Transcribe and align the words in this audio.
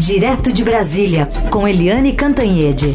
Direto 0.00 0.50
de 0.50 0.64
Brasília, 0.64 1.28
com 1.52 1.68
Eliane 1.68 2.14
Cantanhede. 2.14 2.86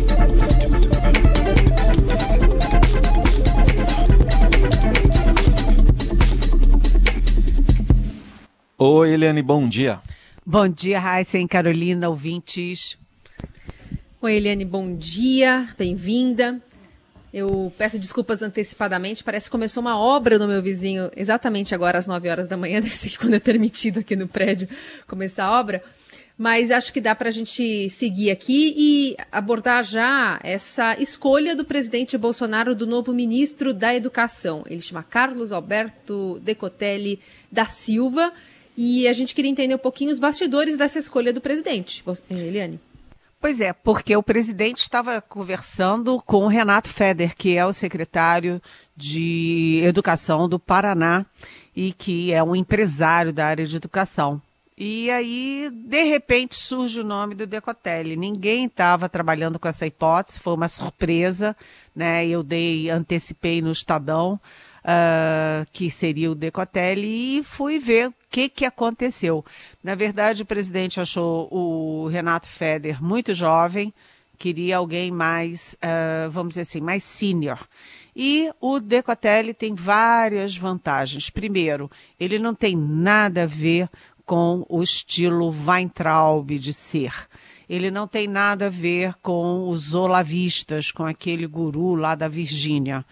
Oi, 8.76 9.14
Eliane, 9.14 9.44
bom 9.44 9.70
dia. 9.70 10.02
Bom 10.44 10.68
dia, 10.68 11.00
Raíssa 11.00 11.38
e 11.38 11.48
Carolina, 11.48 12.10
ouvintes. 12.10 12.98
Oi, 14.20 14.34
Eliane, 14.34 14.66
bom 14.66 14.96
dia, 14.96 15.70
bem-vinda. 15.78 16.60
Eu 17.32 17.72
peço 17.78 18.00
desculpas 18.00 18.42
antecipadamente, 18.42 19.24
parece 19.24 19.46
que 19.46 19.52
começou 19.52 19.82
uma 19.82 20.00
obra 20.00 20.40
no 20.40 20.48
meu 20.48 20.64
vizinho 20.64 21.12
exatamente 21.16 21.76
agora 21.76 22.00
às 22.00 22.08
9 22.08 22.30
horas 22.30 22.48
da 22.48 22.58
manhã, 22.58 22.80
deve 22.82 22.96
ser 22.96 23.10
que 23.10 23.20
quando 23.20 23.36
é 23.36 23.40
permitido 23.40 24.00
aqui 24.00 24.16
no 24.16 24.28
prédio 24.28 24.68
começar 25.06 25.46
a 25.46 25.60
obra. 25.60 25.84
Mas 26.38 26.70
acho 26.70 26.92
que 26.92 27.00
dá 27.00 27.16
para 27.16 27.30
a 27.30 27.32
gente 27.32 27.89
seguir 27.89 28.30
aqui 28.30 28.74
e 28.78 29.16
abordar 29.32 29.84
já 29.84 30.39
essa 30.43 31.00
escolha 31.02 31.56
do 31.56 31.64
presidente 31.64 32.17
Bolsonaro 32.17 32.76
do 32.76 32.85
novo 32.85 33.13
ministro 33.13 33.73
da 33.73 33.95
Educação. 33.95 34.63
Ele 34.67 34.81
chama 34.81 35.02
Carlos 35.02 35.53
Alberto 35.53 36.40
Decotelli 36.41 37.20
da 37.49 37.66
Silva. 37.66 38.34
E 38.77 39.07
a 39.07 39.13
gente 39.13 39.34
queria 39.34 39.49
entender 39.49 39.76
um 39.76 39.79
pouquinho 39.79 40.12
os 40.12 40.20
bastidores 40.20 40.76
dessa 40.76 40.99
escolha 40.99 41.31
do 41.31 41.40
presidente. 41.40 42.03
Eliane. 42.29 42.77
Pois 43.40 43.62
é, 43.62 43.71
porque 43.71 44.15
o 44.15 44.23
presidente 44.23 44.79
estava 44.79 45.21
conversando 45.21 46.21
com 46.26 46.43
o 46.45 46.48
Renato 46.48 46.90
Feder, 46.90 47.35
que 47.38 47.55
é 47.55 47.65
o 47.65 47.71
secretário 47.71 48.62
de 48.98 49.81
Educação 49.85 50.49
do 50.49 50.59
Paraná 50.59 51.26
e 51.76 51.93
que 51.93 52.34
é 52.34 52.43
um 52.43 52.55
empresário 52.55 53.31
da 53.31 53.45
área 53.45 53.65
de 53.65 53.76
educação. 53.77 54.41
E 54.77 55.09
aí, 55.09 55.70
de 55.73 56.03
repente, 56.03 56.55
surge 56.55 56.99
o 56.99 57.03
nome 57.03 57.34
do 57.34 57.47
Decotelli. 57.47 58.17
Ninguém 58.17 58.65
estava 58.65 59.07
trabalhando 59.07 59.57
com 59.57 59.68
essa 59.68 59.87
hipótese, 59.87 60.40
foi 60.40 60.54
uma 60.54 60.68
surpresa, 60.68 61.55
né? 61.95 62.27
Eu 62.27 62.43
dei, 62.43 62.90
antecipei 62.90 63.62
no 63.62 63.71
Estadão 63.71 64.40
uh, 64.86 65.66
que 65.72 65.90
seria 65.90 66.31
o 66.31 66.36
Decotelli, 66.36 67.40
e 67.40 67.44
fui 67.44 67.80
ver 67.80 68.09
o 68.09 68.14
que, 68.30 68.48
que 68.48 68.66
aconteceu. 68.66 69.44
Na 69.84 69.96
verdade, 69.96 70.44
o 70.44 70.46
presidente 70.46 71.00
achou 71.00 71.48
o 71.52 72.08
Renato 72.08 72.48
Feder 72.48 73.03
muito 73.03 73.34
jovem, 73.34 73.94
queria 74.38 74.78
alguém 74.78 75.12
mais, 75.12 75.76
uh, 75.76 76.30
vamos 76.30 76.52
dizer 76.52 76.62
assim, 76.62 76.81
mais 76.81 77.03
sênior. 77.03 77.66
E 78.16 78.50
o 78.62 78.80
Decotelli 78.80 79.53
tem 79.53 79.73
várias 79.73 80.56
vantagens. 80.56 81.30
Primeiro, 81.30 81.92
ele 82.18 82.40
não 82.40 82.53
tem 82.53 82.76
nada 82.76 83.44
a 83.44 83.48
ver 83.48 83.90
com 84.26 84.66
o 84.68 84.81
estilo 84.81 85.54
Weintraub 85.66 86.50
de 86.58 86.73
ser. 86.73 87.14
Ele 87.68 87.90
não 87.90 88.08
tem 88.08 88.28
nada 88.28 88.68
a 88.68 88.70
ver 88.70 89.14
com 89.22 89.68
os 89.70 89.94
olavistas, 89.94 90.92
com 90.92 91.04
aquele 91.04 91.48
guru 91.48 91.95
lá 91.95 92.16
da 92.16 92.28
Virgínia. 92.28 93.06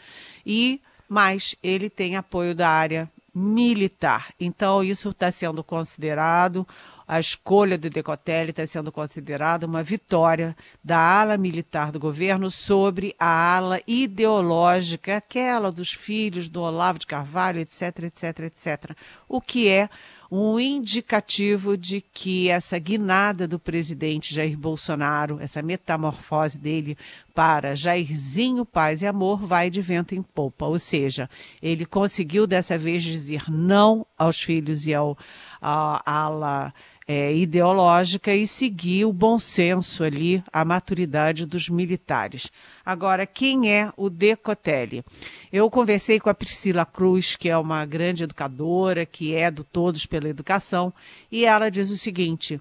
E 0.45 0.81
mas 1.09 1.55
ele 1.61 1.89
tem 1.91 2.15
apoio 2.15 2.55
da 2.55 2.67
área 2.67 3.07
militar. 3.33 4.33
Então, 4.39 4.83
isso 4.83 5.09
está 5.09 5.31
sendo 5.31 5.63
considerado, 5.63 6.67
a 7.07 7.19
escolha 7.19 7.77
do 7.77 7.89
Decotelli 7.89 8.51
está 8.51 8.65
sendo 8.65 8.91
considerada 8.91 9.65
uma 9.65 9.83
vitória 9.83 10.55
da 10.83 10.97
ala 10.97 11.37
militar 11.37 11.91
do 11.91 11.99
governo 11.99 12.49
sobre 12.51 13.15
a 13.19 13.55
ala 13.55 13.81
ideológica, 13.87 15.17
aquela 15.17 15.71
dos 15.71 15.93
filhos 15.93 16.47
do 16.47 16.61
Olavo 16.61 16.99
de 16.99 17.07
Carvalho, 17.07 17.59
etc, 17.59 18.03
etc, 18.03 18.39
etc. 18.41 18.97
O 19.27 19.41
que 19.41 19.67
é 19.67 19.89
um 20.31 20.59
indicativo 20.59 21.77
de 21.77 22.01
que 22.01 22.49
essa 22.49 22.77
guinada 22.79 23.47
do 23.47 23.59
presidente 23.59 24.33
Jair 24.33 24.57
Bolsonaro, 24.57 25.37
essa 25.39 25.61
metamorfose 25.61 26.57
dele 26.57 26.97
para 27.33 27.75
Jairzinho 27.75 28.65
Paz 28.65 29.01
e 29.01 29.07
Amor, 29.07 29.45
vai 29.45 29.69
de 29.69 29.81
vento 29.81 30.15
em 30.15 30.21
popa. 30.21 30.65
Ou 30.65 30.79
seja, 30.79 31.29
ele 31.61 31.85
conseguiu 31.85 32.47
dessa 32.47 32.77
vez 32.77 33.03
dizer 33.03 33.49
não 33.49 34.05
aos 34.17 34.41
filhos 34.41 34.87
e 34.87 34.93
ao, 34.93 35.17
à 35.61 36.01
ala 36.05 36.73
é, 37.07 37.33
ideológica 37.33 38.33
e 38.33 38.47
seguir 38.47 39.05
o 39.05 39.13
bom 39.13 39.39
senso 39.39 40.03
ali, 40.03 40.43
a 40.51 40.63
maturidade 40.63 41.45
dos 41.45 41.69
militares. 41.69 42.49
Agora, 42.85 43.25
quem 43.25 43.71
é 43.71 43.91
o 43.97 44.09
Decotelli? 44.09 45.03
Eu 45.51 45.69
conversei 45.69 46.19
com 46.19 46.29
a 46.29 46.33
Priscila 46.33 46.85
Cruz, 46.85 47.35
que 47.35 47.49
é 47.49 47.57
uma 47.57 47.85
grande 47.85 48.23
educadora, 48.23 49.05
que 49.05 49.35
é 49.35 49.51
do 49.51 49.63
Todos 49.63 50.05
pela 50.05 50.29
Educação, 50.29 50.93
e 51.31 51.45
ela 51.45 51.69
diz 51.69 51.91
o 51.91 51.97
seguinte: 51.97 52.59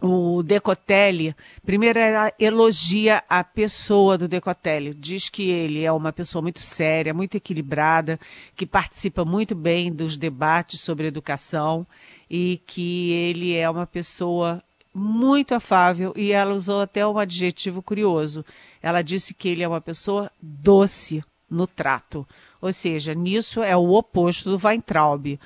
o 0.00 0.42
Decotelli, 0.42 1.34
primeiro 1.64 1.98
ela 1.98 2.32
elogia 2.38 3.22
a 3.28 3.44
pessoa 3.44 4.18
do 4.18 4.26
Decotelli, 4.26 4.92
diz 4.92 5.28
que 5.28 5.48
ele 5.48 5.84
é 5.84 5.92
uma 5.92 6.12
pessoa 6.12 6.42
muito 6.42 6.60
séria, 6.60 7.14
muito 7.14 7.36
equilibrada, 7.36 8.18
que 8.56 8.66
participa 8.66 9.24
muito 9.24 9.54
bem 9.54 9.92
dos 9.92 10.16
debates 10.16 10.80
sobre 10.80 11.06
educação 11.06 11.86
e 12.36 12.60
que 12.66 13.12
ele 13.12 13.54
é 13.54 13.70
uma 13.70 13.86
pessoa 13.86 14.60
muito 14.92 15.54
afável 15.54 16.12
e 16.16 16.32
ela 16.32 16.52
usou 16.52 16.80
até 16.80 17.06
um 17.06 17.16
adjetivo 17.16 17.80
curioso. 17.80 18.44
Ela 18.82 19.02
disse 19.02 19.32
que 19.32 19.48
ele 19.48 19.62
é 19.62 19.68
uma 19.68 19.80
pessoa 19.80 20.28
doce 20.42 21.22
no 21.48 21.64
trato, 21.64 22.26
ou 22.60 22.72
seja, 22.72 23.14
nisso 23.14 23.62
é 23.62 23.76
o 23.76 23.92
oposto 23.92 24.50
do 24.50 24.66
Weintraub. 24.66 25.34
Uh, 25.34 25.38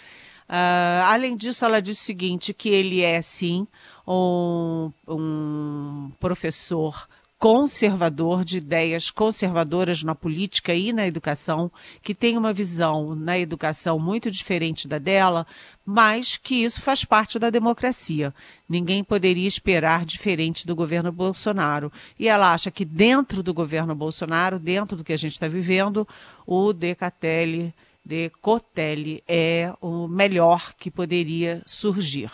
além 1.04 1.36
disso, 1.36 1.62
ela 1.62 1.82
disse 1.82 2.00
o 2.00 2.06
seguinte, 2.06 2.54
que 2.54 2.70
ele 2.70 3.02
é, 3.02 3.20
sim, 3.20 3.66
um, 4.06 4.90
um 5.06 6.10
professor 6.18 7.06
conservador, 7.38 8.44
de 8.44 8.58
ideias 8.58 9.10
conservadoras 9.10 10.02
na 10.02 10.14
política 10.14 10.74
e 10.74 10.92
na 10.92 11.06
educação, 11.06 11.70
que 12.02 12.12
tem 12.14 12.36
uma 12.36 12.52
visão 12.52 13.14
na 13.14 13.38
educação 13.38 13.98
muito 13.98 14.28
diferente 14.28 14.88
da 14.88 14.98
dela, 14.98 15.46
mas 15.86 16.36
que 16.36 16.64
isso 16.64 16.82
faz 16.82 17.04
parte 17.04 17.38
da 17.38 17.48
democracia. 17.48 18.34
Ninguém 18.68 19.04
poderia 19.04 19.46
esperar 19.46 20.04
diferente 20.04 20.66
do 20.66 20.74
governo 20.74 21.12
Bolsonaro. 21.12 21.92
E 22.18 22.26
ela 22.26 22.52
acha 22.52 22.72
que 22.72 22.84
dentro 22.84 23.42
do 23.42 23.54
governo 23.54 23.94
Bolsonaro, 23.94 24.58
dentro 24.58 24.96
do 24.96 25.04
que 25.04 25.12
a 25.12 25.18
gente 25.18 25.34
está 25.34 25.46
vivendo, 25.46 26.06
o 26.44 26.72
Decatelli 26.72 27.72
de 28.04 28.30
Cotelli 28.40 29.22
é 29.28 29.72
o 29.80 30.08
melhor 30.08 30.72
que 30.74 30.90
poderia 30.90 31.62
surgir 31.66 32.30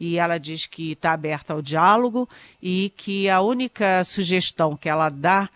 e 0.00 0.16
ela 0.16 0.38
diz 0.38 0.66
que 0.66 0.92
está 0.92 1.12
aberta 1.12 1.52
ao 1.52 1.60
diálogo 1.60 2.26
e 2.60 2.90
que 2.96 3.28
a 3.28 3.42
única 3.42 4.02
sugestão 4.02 4.74
que 4.74 4.88
ela 4.88 5.10
dá 5.10 5.50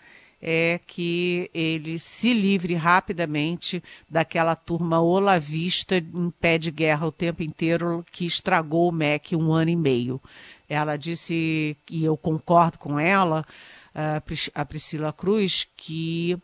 é 0.46 0.78
que 0.86 1.50
ele 1.54 1.98
se 1.98 2.34
livre 2.34 2.74
rapidamente 2.74 3.82
daquela 4.06 4.54
turma 4.54 5.00
olavista 5.00 5.96
em 5.96 6.30
pé 6.38 6.58
de 6.58 6.70
guerra 6.70 7.06
o 7.06 7.12
tempo 7.12 7.42
inteiro 7.42 8.04
que 8.12 8.26
estragou 8.26 8.90
o 8.90 8.92
MEC 8.92 9.34
um 9.34 9.54
ano 9.54 9.70
e 9.70 9.76
meio. 9.76 10.20
Ela 10.68 10.96
disse, 10.96 11.74
e 11.90 12.04
eu 12.04 12.14
concordo 12.14 12.78
com 12.78 13.00
ela, 13.00 13.46
a 14.54 14.64
Priscila 14.66 15.14
Cruz, 15.14 15.66
que 15.74 16.36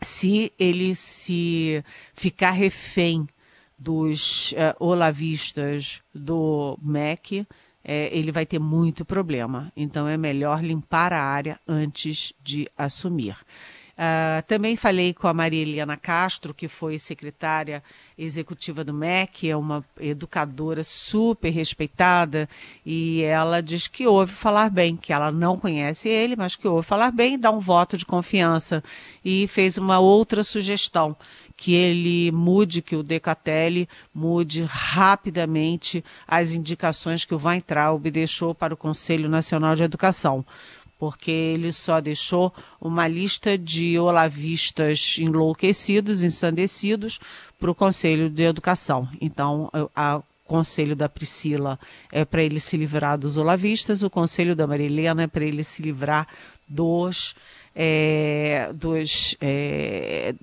se 0.00 0.52
ele 0.58 0.96
se 0.96 1.84
ficar 2.12 2.50
refém 2.50 3.28
dos 3.82 4.52
uh, 4.52 4.76
olavistas 4.78 6.00
do 6.14 6.78
MEC, 6.80 7.44
é, 7.84 8.16
ele 8.16 8.30
vai 8.30 8.46
ter 8.46 8.60
muito 8.60 9.04
problema. 9.04 9.72
Então 9.76 10.06
é 10.06 10.16
melhor 10.16 10.62
limpar 10.62 11.12
a 11.12 11.20
área 11.20 11.58
antes 11.66 12.32
de 12.42 12.68
assumir. 12.78 13.36
Uh, 13.92 14.42
também 14.48 14.74
falei 14.74 15.12
com 15.12 15.28
a 15.28 15.34
Maria 15.34 15.60
Helena 15.60 15.96
Castro, 15.98 16.54
que 16.54 16.66
foi 16.66 16.98
secretária 16.98 17.82
executiva 18.16 18.82
do 18.82 18.94
MEC, 18.94 19.50
é 19.50 19.56
uma 19.56 19.84
educadora 20.00 20.82
super 20.82 21.50
respeitada, 21.50 22.48
e 22.86 23.22
ela 23.22 23.62
diz 23.62 23.86
que 23.88 24.06
ouve 24.06 24.32
falar 24.32 24.70
bem, 24.70 24.96
que 24.96 25.12
ela 25.12 25.30
não 25.30 25.58
conhece 25.58 26.08
ele, 26.08 26.34
mas 26.36 26.56
que 26.56 26.66
ouve 26.66 26.86
falar 26.86 27.12
bem 27.12 27.38
dá 27.38 27.50
um 27.50 27.60
voto 27.60 27.96
de 27.96 28.06
confiança. 28.06 28.82
E 29.22 29.46
fez 29.46 29.76
uma 29.76 29.98
outra 30.00 30.42
sugestão, 30.42 31.14
que 31.62 31.74
ele 31.74 32.32
mude, 32.32 32.82
que 32.82 32.96
o 32.96 33.04
Decatelli 33.04 33.88
mude 34.12 34.64
rapidamente 34.68 36.04
as 36.26 36.54
indicações 36.54 37.24
que 37.24 37.36
o 37.36 37.40
Weintraub 37.40 38.04
deixou 38.10 38.52
para 38.52 38.74
o 38.74 38.76
Conselho 38.76 39.28
Nacional 39.28 39.76
de 39.76 39.84
Educação 39.84 40.44
porque 40.98 41.30
ele 41.30 41.70
só 41.72 42.00
deixou 42.00 42.52
uma 42.80 43.06
lista 43.08 43.56
de 43.56 43.98
olavistas 43.98 45.16
enlouquecidos, 45.18 46.22
ensandecidos, 46.22 47.18
para 47.58 47.70
o 47.70 47.74
Conselho 47.74 48.30
de 48.30 48.44
Educação. 48.44 49.08
Então, 49.20 49.68
o 49.72 50.22
conselho 50.46 50.94
da 50.94 51.08
Priscila 51.08 51.76
é 52.10 52.24
para 52.24 52.42
ele 52.42 52.60
se 52.60 52.76
livrar 52.76 53.18
dos 53.18 53.36
olavistas, 53.36 54.04
o 54.04 54.10
conselho 54.10 54.54
da 54.54 54.64
Marilena 54.64 55.24
é 55.24 55.26
para 55.26 55.44
ele 55.44 55.64
se 55.64 55.82
livrar 55.82 56.28
dos 56.68 57.34
é, 57.74 58.70
dos, 58.74 59.36
é, 59.40 60.34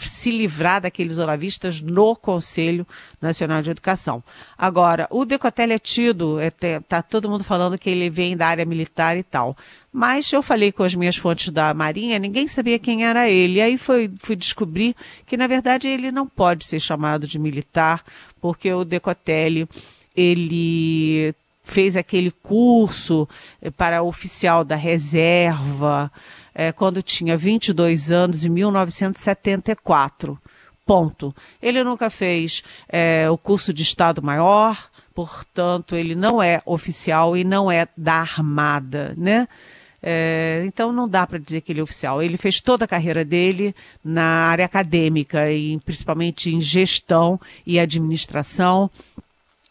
se 0.00 0.30
livrar 0.30 0.82
daqueles 0.82 1.18
olavistas 1.18 1.80
no 1.80 2.14
Conselho 2.14 2.86
Nacional 3.20 3.62
de 3.62 3.70
Educação. 3.70 4.22
Agora, 4.56 5.06
o 5.10 5.24
Decotelli 5.24 5.72
é 5.72 5.78
tido, 5.78 6.40
está 6.40 6.66
é, 6.66 6.80
tá 6.80 7.02
todo 7.02 7.28
mundo 7.28 7.44
falando 7.44 7.78
que 7.78 7.88
ele 7.88 8.10
vem 8.10 8.36
da 8.36 8.46
área 8.46 8.64
militar 8.64 9.16
e 9.16 9.22
tal. 9.22 9.56
Mas 9.92 10.30
eu 10.32 10.42
falei 10.42 10.72
com 10.72 10.82
as 10.82 10.94
minhas 10.94 11.16
fontes 11.16 11.50
da 11.50 11.72
Marinha, 11.72 12.18
ninguém 12.18 12.48
sabia 12.48 12.78
quem 12.78 13.06
era 13.06 13.28
ele. 13.30 13.54
E 13.54 13.60
aí 13.60 13.78
foi, 13.78 14.10
fui 14.18 14.36
descobrir 14.36 14.94
que, 15.24 15.36
na 15.36 15.46
verdade, 15.46 15.86
ele 15.88 16.10
não 16.10 16.26
pode 16.26 16.66
ser 16.66 16.80
chamado 16.80 17.26
de 17.26 17.38
militar, 17.38 18.04
porque 18.40 18.72
o 18.72 18.84
Decotelli 18.84 19.68
ele 20.16 21.34
fez 21.62 21.96
aquele 21.96 22.30
curso 22.30 23.26
eh, 23.60 23.70
para 23.70 24.02
oficial 24.02 24.64
da 24.64 24.76
reserva 24.76 26.12
é, 26.54 26.70
quando 26.72 27.02
tinha 27.02 27.36
22 27.36 28.12
anos, 28.12 28.44
em 28.44 28.48
1974. 28.48 30.38
Ponto. 30.86 31.34
Ele 31.62 31.82
nunca 31.82 32.10
fez 32.10 32.62
é, 32.88 33.28
o 33.30 33.38
curso 33.38 33.72
de 33.72 33.82
Estado 33.82 34.22
Maior, 34.22 34.90
portanto, 35.14 35.96
ele 35.96 36.14
não 36.14 36.42
é 36.42 36.60
oficial 36.66 37.34
e 37.36 37.42
não 37.42 37.72
é 37.72 37.88
da 37.96 38.16
Armada, 38.16 39.14
né? 39.16 39.48
É, 40.06 40.62
então 40.66 40.92
não 40.92 41.08
dá 41.08 41.26
para 41.26 41.38
dizer 41.38 41.62
que 41.62 41.72
ele 41.72 41.80
é 41.80 41.82
oficial. 41.82 42.22
Ele 42.22 42.36
fez 42.36 42.60
toda 42.60 42.84
a 42.84 42.88
carreira 42.88 43.24
dele 43.24 43.74
na 44.04 44.22
área 44.22 44.66
acadêmica, 44.66 45.50
e 45.50 45.80
principalmente 45.80 46.54
em 46.54 46.60
gestão 46.60 47.40
e 47.66 47.80
administração. 47.80 48.90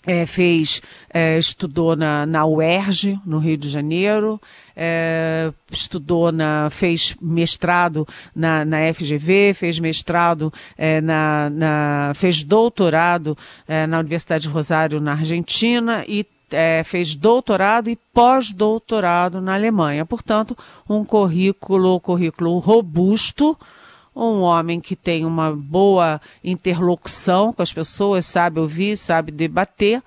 É, 0.05 0.25
fez, 0.25 0.81
é, 1.13 1.37
estudou 1.37 1.95
na, 1.95 2.25
na 2.25 2.45
UERJ, 2.45 3.17
no 3.25 3.39
Rio 3.39 3.55
de 3.55 3.69
Janeiro, 3.69 4.39
é, 4.75 5.49
estudou 5.71 6.29
na, 6.29 6.69
fez 6.69 7.15
mestrado 7.21 8.05
na, 8.35 8.65
na 8.65 8.93
FGV, 8.93 9.53
fez 9.53 9.79
mestrado 9.79 10.51
é, 10.77 10.99
na, 10.99 11.49
na, 11.49 12.11
fez 12.15 12.43
doutorado 12.43 13.37
é, 13.65 13.87
na 13.87 13.99
Universidade 13.99 14.43
de 14.43 14.49
Rosário, 14.49 14.99
na 14.99 15.13
Argentina, 15.13 16.03
e 16.05 16.25
é, 16.51 16.83
fez 16.83 17.15
doutorado 17.15 17.89
e 17.89 17.97
pós-doutorado 18.13 19.41
na 19.41 19.55
Alemanha. 19.55 20.05
Portanto, 20.05 20.57
um 20.89 21.03
currículo, 21.03 21.99
currículo 21.99 22.59
robusto, 22.59 23.57
um 24.15 24.41
homem 24.41 24.79
que 24.79 24.95
tem 24.95 25.25
uma 25.25 25.55
boa 25.55 26.21
interlocução 26.43 27.51
com 27.51 27.61
as 27.61 27.73
pessoas, 27.73 28.25
sabe 28.25 28.59
ouvir, 28.59 28.97
sabe 28.97 29.31
debater, 29.31 30.01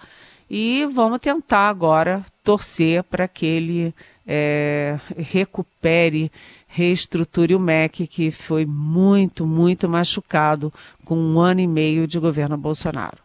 e 0.49 0.87
vamos 0.93 1.19
tentar 1.21 1.69
agora 1.69 2.25
torcer 2.45 3.03
para 3.03 3.27
que 3.27 3.45
ele 3.45 3.95
é, 4.27 4.99
recupere, 5.17 6.31
reestruture 6.69 7.55
o 7.55 7.61
MEC, 7.61 8.07
que 8.07 8.31
foi 8.31 8.65
muito, 8.65 9.47
muito 9.47 9.89
machucado 9.89 10.73
com 11.05 11.17
um 11.17 11.41
ano 11.41 11.61
e 11.61 11.67
meio 11.67 12.07
de 12.07 12.19
governo 12.19 12.57
Bolsonaro. 12.57 13.19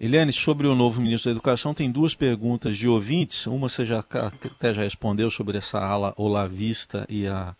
Eliane, 0.00 0.32
sobre 0.32 0.66
o 0.66 0.74
novo 0.74 1.00
ministro 1.00 1.30
da 1.30 1.36
Educação, 1.36 1.72
tem 1.72 1.90
duas 1.90 2.14
perguntas 2.14 2.76
de 2.76 2.88
ouvintes. 2.88 3.46
Uma 3.46 3.68
você 3.68 3.86
já 3.86 4.00
até 4.00 4.74
já 4.74 4.82
respondeu 4.82 5.30
sobre 5.30 5.58
essa 5.58 5.78
ala 5.78 6.12
olavista 6.16 7.06
e 7.08 7.26
a 7.26 7.54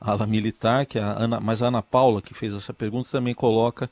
ala 0.00 0.26
militar, 0.26 0.86
que 0.86 0.98
a 0.98 1.12
Ana, 1.12 1.40
mas 1.40 1.62
a 1.62 1.68
Ana 1.68 1.82
Paula, 1.82 2.22
que 2.22 2.34
fez 2.34 2.54
essa 2.54 2.72
pergunta, 2.72 3.10
também 3.10 3.34
coloca 3.34 3.90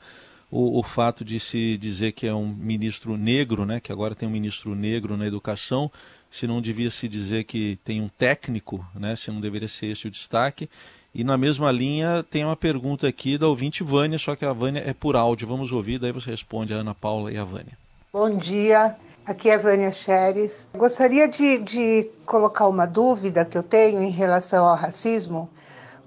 o, 0.49 0.79
o, 0.79 0.83
fato 0.83 1.25
de 1.25 1.39
se 1.39 1.77
dizer 1.77 2.13
que 2.13 2.25
é 2.25 2.33
um 2.33 2.47
ministro 2.47 3.17
negro, 3.17 3.65
né, 3.65 3.79
que 3.79 3.91
agora 3.91 4.15
tem 4.15 4.27
um 4.27 4.31
ministro 4.31 4.73
negro 4.73 5.17
na 5.17 5.27
educação, 5.27 5.91
se 6.31 6.47
não 6.47 6.61
devia 6.61 6.89
se 6.89 7.07
dizer 7.07 7.43
que 7.43 7.77
tem 7.83 8.01
um 8.01 8.07
técnico, 8.07 8.85
né, 8.95 9.15
se 9.15 9.29
não 9.31 9.41
deveria 9.41 9.67
ser 9.67 9.87
esse 9.87 10.07
o 10.07 10.11
destaque. 10.11 10.69
E 11.13 11.23
na 11.23 11.37
mesma 11.37 11.71
linha 11.71 12.23
tem 12.29 12.45
uma 12.45 12.55
pergunta 12.55 13.07
aqui 13.07 13.37
da 13.37 13.47
ouvinte 13.47 13.83
Vânia, 13.83 14.19
só 14.19 14.35
que 14.35 14.45
a 14.45 14.53
Vânia 14.53 14.83
é 14.85 14.93
por 14.93 15.15
áudio. 15.15 15.47
Vamos 15.47 15.71
ouvir, 15.71 15.97
daí 15.97 16.11
você 16.11 16.29
responde 16.29 16.73
a 16.73 16.77
Ana 16.77 16.93
Paula 16.93 17.31
e 17.31 17.37
a 17.37 17.43
Vânia. 17.43 17.77
Bom 18.13 18.37
dia, 18.37 18.95
aqui 19.25 19.49
é 19.49 19.55
a 19.55 19.57
Vânia 19.57 19.91
Xeres. 19.91 20.69
Gostaria 20.75 21.27
de, 21.27 21.57
de 21.59 22.09
colocar 22.25 22.67
uma 22.67 22.85
dúvida 22.85 23.43
que 23.45 23.57
eu 23.57 23.63
tenho 23.63 24.01
em 24.01 24.11
relação 24.11 24.67
ao 24.67 24.75
racismo. 24.75 25.49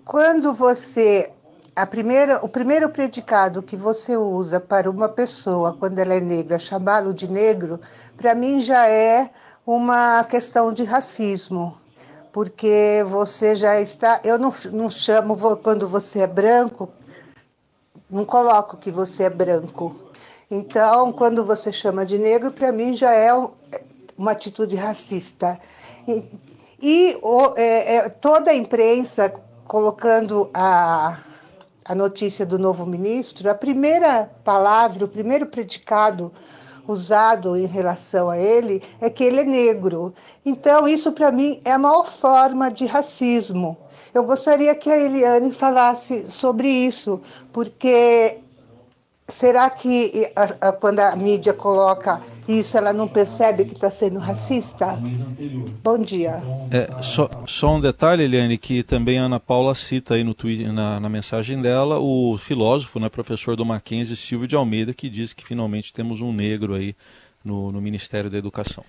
Quando 0.04 0.52
você 0.52 1.30
a 1.74 1.86
primeira, 1.86 2.44
o 2.44 2.48
primeiro 2.48 2.90
predicado 2.90 3.62
que 3.62 3.76
você 3.76 4.16
usa 4.16 4.60
para 4.60 4.90
uma 4.90 5.08
pessoa 5.08 5.76
quando 5.78 5.98
ela 5.98 6.14
é 6.14 6.20
negra, 6.20 6.58
chamá-lo 6.58 7.14
de 7.14 7.28
negro, 7.28 7.80
para 8.16 8.34
mim 8.34 8.60
já 8.60 8.88
é 8.88 9.30
uma 9.66 10.24
questão 10.24 10.72
de 10.72 10.84
racismo, 10.84 11.78
porque 12.32 13.04
você 13.08 13.54
já 13.54 13.80
está. 13.80 14.20
Eu 14.24 14.38
não, 14.38 14.52
não 14.72 14.90
chamo 14.90 15.36
quando 15.58 15.88
você 15.88 16.20
é 16.20 16.26
branco, 16.26 16.88
não 18.10 18.24
coloco 18.24 18.76
que 18.76 18.90
você 18.90 19.24
é 19.24 19.30
branco. 19.30 19.96
Então, 20.50 21.12
quando 21.12 21.44
você 21.44 21.72
chama 21.72 22.04
de 22.04 22.18
negro, 22.18 22.50
para 22.50 22.72
mim 22.72 22.96
já 22.96 23.12
é 23.12 23.32
uma 24.18 24.32
atitude 24.32 24.74
racista. 24.74 25.58
E, 26.08 26.24
e 26.82 27.18
o, 27.22 27.54
é, 27.56 27.96
é, 27.96 28.08
toda 28.08 28.50
a 28.50 28.54
imprensa 28.54 29.32
colocando 29.70 30.50
a, 30.52 31.20
a 31.84 31.94
notícia 31.94 32.44
do 32.44 32.58
novo 32.58 32.84
ministro, 32.84 33.48
a 33.48 33.54
primeira 33.54 34.28
palavra, 34.42 35.04
o 35.04 35.08
primeiro 35.08 35.46
predicado 35.46 36.32
usado 36.88 37.56
em 37.56 37.66
relação 37.66 38.28
a 38.28 38.36
ele 38.36 38.82
é 39.00 39.08
que 39.08 39.22
ele 39.22 39.42
é 39.42 39.44
negro. 39.44 40.12
Então, 40.44 40.88
isso 40.88 41.12
para 41.12 41.30
mim 41.30 41.60
é 41.64 41.70
a 41.70 41.78
maior 41.78 42.10
forma 42.10 42.68
de 42.68 42.84
racismo. 42.84 43.76
Eu 44.12 44.24
gostaria 44.24 44.74
que 44.74 44.90
a 44.90 44.98
Eliane 44.98 45.52
falasse 45.52 46.28
sobre 46.28 46.66
isso, 46.66 47.20
porque 47.52 48.40
será 49.30 49.68
que 49.70 50.30
a, 50.36 50.68
a, 50.68 50.72
quando 50.72 51.00
a 51.00 51.14
mídia 51.16 51.52
coloca 51.52 52.20
isso, 52.48 52.76
ela 52.76 52.92
não 52.92 53.06
percebe 53.06 53.64
que 53.64 53.74
está 53.74 53.90
sendo 53.90 54.18
racista? 54.18 54.98
Bom 55.82 55.98
dia. 55.98 56.42
É, 56.70 57.02
só, 57.02 57.30
só, 57.46 57.74
um 57.74 57.80
detalhe, 57.80 58.24
Eliane, 58.24 58.58
que 58.58 58.82
também 58.82 59.18
a 59.18 59.24
Ana 59.24 59.40
Paula 59.40 59.74
cita 59.74 60.14
aí 60.14 60.24
no 60.24 60.34
Twitter, 60.34 60.72
na, 60.72 60.98
na 60.98 61.08
mensagem 61.08 61.60
dela, 61.60 61.98
o 61.98 62.36
filósofo, 62.38 62.98
né, 62.98 63.08
professor 63.08 63.56
do 63.56 63.64
Mackenzie, 63.64 64.16
Silvio 64.16 64.48
de 64.48 64.56
Almeida, 64.56 64.92
que 64.92 65.08
diz 65.08 65.32
que 65.32 65.44
finalmente 65.44 65.92
temos 65.92 66.20
um 66.20 66.32
negro 66.32 66.74
aí 66.74 66.94
no, 67.44 67.70
no 67.72 67.80
Ministério 67.80 68.28
da 68.28 68.38
Educação. 68.38 68.84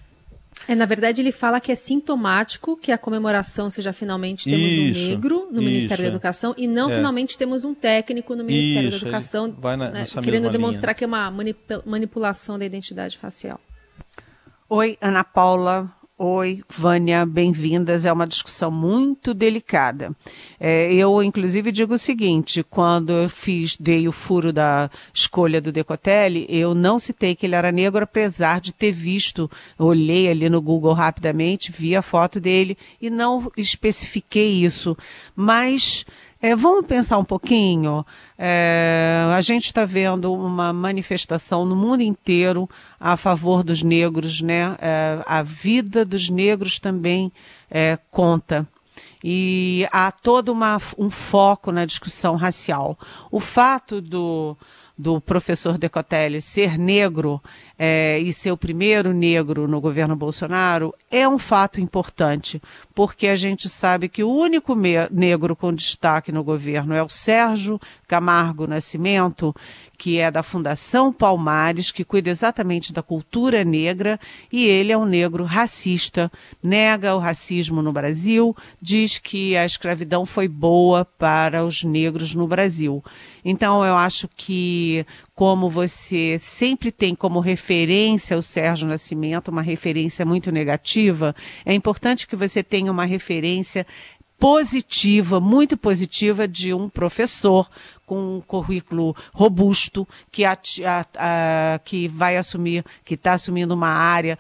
É, 0.68 0.76
na 0.76 0.86
verdade, 0.86 1.22
ele 1.22 1.32
fala 1.32 1.60
que 1.60 1.72
é 1.72 1.76
sintomático 1.76 2.78
que 2.78 2.92
a 2.92 2.98
comemoração 2.98 3.70
seja 3.70 3.92
finalmente 3.92 4.46
temos 4.46 4.60
isso, 4.60 5.00
um 5.00 5.08
negro 5.08 5.48
no 5.52 5.62
isso, 5.62 5.70
Ministério 5.70 6.04
é. 6.04 6.06
da 6.06 6.10
Educação 6.10 6.54
e 6.58 6.68
não 6.68 6.90
é. 6.90 6.96
finalmente 6.96 7.38
temos 7.38 7.64
um 7.64 7.74
técnico 7.74 8.36
no 8.36 8.44
Ministério 8.44 8.90
isso, 8.90 9.00
da 9.00 9.06
Educação, 9.06 9.48
na, 9.48 9.78
né, 9.78 10.06
querendo 10.24 10.50
demonstrar 10.50 10.90
linha. 10.90 10.96
que 10.96 11.04
é 11.04 11.08
uma 11.08 11.32
manipulação 11.86 12.58
da 12.58 12.66
identidade 12.66 13.18
racial. 13.22 13.60
Oi, 14.70 14.98
Ana 15.02 15.24
Paula. 15.24 16.01
Oi, 16.24 16.62
Vânia, 16.70 17.26
bem-vindas. 17.26 18.06
É 18.06 18.14
uma 18.14 18.28
discussão 18.28 18.70
muito 18.70 19.34
delicada. 19.34 20.16
É, 20.60 20.94
eu, 20.94 21.24
inclusive, 21.24 21.72
digo 21.72 21.96
o 21.96 21.98
seguinte: 21.98 22.62
quando 22.62 23.12
eu 23.12 23.28
fiz, 23.28 23.76
dei 23.76 24.08
o 24.08 24.12
furo 24.12 24.54
da 24.54 24.88
escolha 25.12 25.60
do 25.60 25.72
Decotelli, 25.72 26.46
eu 26.48 26.76
não 26.76 27.00
citei 27.00 27.34
que 27.34 27.48
ele 27.48 27.56
era 27.56 27.72
negro, 27.72 28.04
apesar 28.04 28.62
de 28.62 28.72
ter 28.72 28.92
visto, 28.92 29.50
olhei 29.80 30.30
ali 30.30 30.48
no 30.48 30.62
Google 30.62 30.94
rapidamente, 30.94 31.72
vi 31.72 31.96
a 31.96 32.04
foto 32.04 32.40
dele 32.40 32.78
e 33.02 33.10
não 33.10 33.52
especifiquei 33.58 34.64
isso. 34.64 34.96
Mas 35.36 36.06
é, 36.42 36.56
vamos 36.56 36.88
pensar 36.88 37.20
um 37.20 37.24
pouquinho. 37.24 38.04
É, 38.38 39.28
a 39.36 39.42
gente 39.42 39.68
está 39.68 39.86
vendo 39.86 40.34
uma 40.34 40.74
manifestação 40.74 41.66
no 41.66 41.76
mundo 41.76 42.02
inteiro 42.02 42.68
a 43.00 43.16
favor 43.16 43.64
dos 43.64 43.84
negros, 43.84 44.42
né? 44.42 44.76
É, 44.82 45.20
a 45.28 45.44
vida 45.44 46.04
dos 46.04 46.30
negros 46.30 46.80
também 46.80 47.32
é, 47.70 47.98
conta. 48.10 48.68
E 49.24 49.88
há 49.92 50.12
todo 50.12 50.50
uma, 50.50 50.82
um 50.98 51.12
foco 51.12 51.72
na 51.72 51.86
discussão 51.86 52.36
racial. 52.36 52.98
O 53.30 53.40
fato 53.40 54.02
do, 54.02 54.58
do 54.98 55.20
professor 55.20 55.78
Decotelli 55.78 56.42
ser 56.42 56.78
negro 56.78 57.42
é, 57.78 58.20
e 58.20 58.32
ser 58.32 58.52
o 58.52 58.58
primeiro 58.58 59.14
negro 59.14 59.68
no 59.68 59.82
governo 59.82 60.16
Bolsonaro 60.16 60.94
é 61.10 61.28
um 61.28 61.38
fato 61.38 61.82
importante, 61.82 62.62
porque 62.94 63.28
a 63.28 63.36
gente 63.36 63.68
sabe 63.68 64.08
que 64.08 64.24
o 64.24 64.30
único 64.30 64.76
negro 65.10 65.56
com 65.56 65.74
destaque 65.74 66.32
no 66.32 66.44
governo 66.44 66.94
é 66.94 67.02
o 67.02 67.10
Sérgio 67.10 67.80
Camargo 68.08 68.68
Nascimento, 68.68 69.56
que 70.02 70.18
é 70.18 70.32
da 70.32 70.42
Fundação 70.42 71.14
Palmares, 71.14 71.92
que 71.92 72.04
cuida 72.04 72.32
exatamente 72.32 72.92
da 72.92 73.04
cultura 73.04 73.64
negra, 73.64 74.20
e 74.52 74.66
ele 74.66 74.92
é 74.92 74.98
um 74.98 75.06
negro 75.06 75.44
racista, 75.44 76.32
nega 76.64 77.16
o 77.16 77.20
racismo 77.20 77.84
no 77.84 77.94
Brasil, 77.94 78.58
diz 78.82 79.20
que 79.20 79.56
a 79.56 79.64
escravidão 79.64 80.26
foi 80.26 80.48
boa 80.48 81.06
para 81.06 81.64
os 81.64 81.84
negros 81.84 82.34
no 82.34 82.48
Brasil. 82.48 83.04
Então, 83.46 83.86
eu 83.86 83.96
acho 83.96 84.28
que, 84.36 85.06
como 85.36 85.70
você 85.70 86.40
sempre 86.42 86.92
tem 86.92 87.14
como 87.14 87.40
referência 87.40 88.36
o 88.36 88.42
Sérgio 88.42 88.88
Nascimento, 88.88 89.50
uma 89.50 89.62
referência 89.62 90.26
muito 90.26 90.52
negativa, 90.52 91.36
é 91.64 91.76
importante 91.76 92.26
que 92.28 92.36
você 92.36 92.64
tenha 92.64 92.92
uma 92.92 93.06
referência 93.06 93.86
positiva, 94.42 95.40
muito 95.40 95.78
positiva, 95.78 96.48
de 96.48 96.74
um 96.74 96.90
professor 96.90 97.70
com 98.08 98.38
um 98.38 98.42
currículo 98.42 99.16
robusto 99.32 100.06
que, 100.32 100.44
a, 100.44 100.58
a, 101.16 101.80
que 101.86 102.08
vai 102.08 102.36
assumir, 102.38 102.84
que 103.06 103.14
está 103.14 103.34
assumindo 103.34 103.76
uma 103.76 103.90
área 103.90 104.40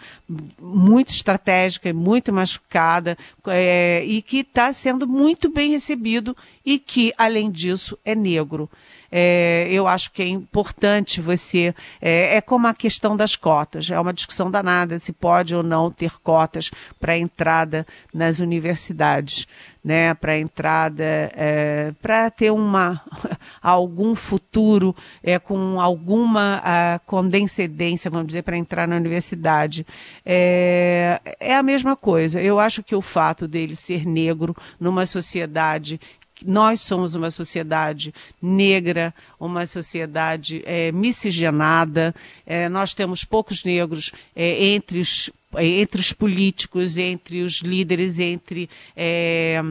muito 0.60 1.10
estratégica 1.10 1.88
e 1.88 1.94
muito 1.94 2.34
machucada 2.34 3.16
é, 3.46 4.04
e 4.04 4.24
que 4.24 4.40
está 4.40 4.74
sendo 4.74 5.08
muito 5.08 5.52
bem 5.52 5.70
recebido 5.70 6.36
e 6.66 6.80
que, 6.80 7.14
além 7.16 7.52
disso, 7.52 7.96
é 8.04 8.16
negro. 8.16 8.68
É, 9.12 9.68
eu 9.70 9.88
acho 9.88 10.12
que 10.12 10.22
é 10.22 10.28
importante 10.28 11.20
você. 11.20 11.76
É, 12.02 12.38
é, 12.38 12.42
como 12.42 12.68
a 12.68 12.74
questão 12.74 13.18
das 13.18 13.36
cotas, 13.36 13.92
é 13.92 14.00
uma 14.00 14.14
discussão 14.14 14.50
danada 14.50 14.98
se 15.00 15.12
pode 15.12 15.54
ou 15.54 15.62
não 15.62 15.92
ter 15.92 16.14
cotas 16.22 16.72
para 17.00 17.18
entrada 17.18 17.86
nas 18.14 18.40
universidades. 18.40 19.46
Né, 19.84 20.14
para 20.14 20.38
entrada, 20.38 21.04
é, 21.04 21.92
para 22.00 22.30
ter 22.30 22.52
uma, 22.52 23.02
algum 23.60 24.14
futuro 24.14 24.96
é, 25.24 25.40
com 25.40 25.82
alguma 25.82 26.62
a, 26.64 27.00
condescendência, 27.00 28.12
vamos 28.12 28.28
dizer, 28.28 28.44
para 28.44 28.56
entrar 28.56 28.88
na 28.88 28.96
universidade. 28.96 29.84
É, 30.24 31.20
é 31.40 31.56
a 31.56 31.64
mesma 31.64 31.96
coisa. 31.96 32.40
Eu 32.40 32.60
acho 32.60 32.84
que 32.84 32.94
o 32.94 33.02
fato 33.02 33.48
dele 33.48 33.76
ser 33.76 34.06
negro 34.06 34.56
numa 34.80 35.08
sociedade 35.08 36.00
nós 36.46 36.82
somos 36.82 37.16
uma 37.16 37.32
sociedade 37.32 38.14
negra, 38.42 39.14
uma 39.40 39.66
sociedade 39.66 40.62
é, 40.66 40.92
miscigenada, 40.92 42.14
é, 42.46 42.68
nós 42.70 42.94
temos 42.94 43.24
poucos 43.24 43.64
negros 43.64 44.12
é, 44.36 44.66
entre, 44.66 45.00
os, 45.00 45.30
é, 45.56 45.66
entre 45.66 46.02
os 46.02 46.14
políticos, 46.14 46.98
entre 46.98 47.42
os 47.42 47.62
líderes, 47.62 48.20
entre 48.20 48.70
é, 48.96 49.62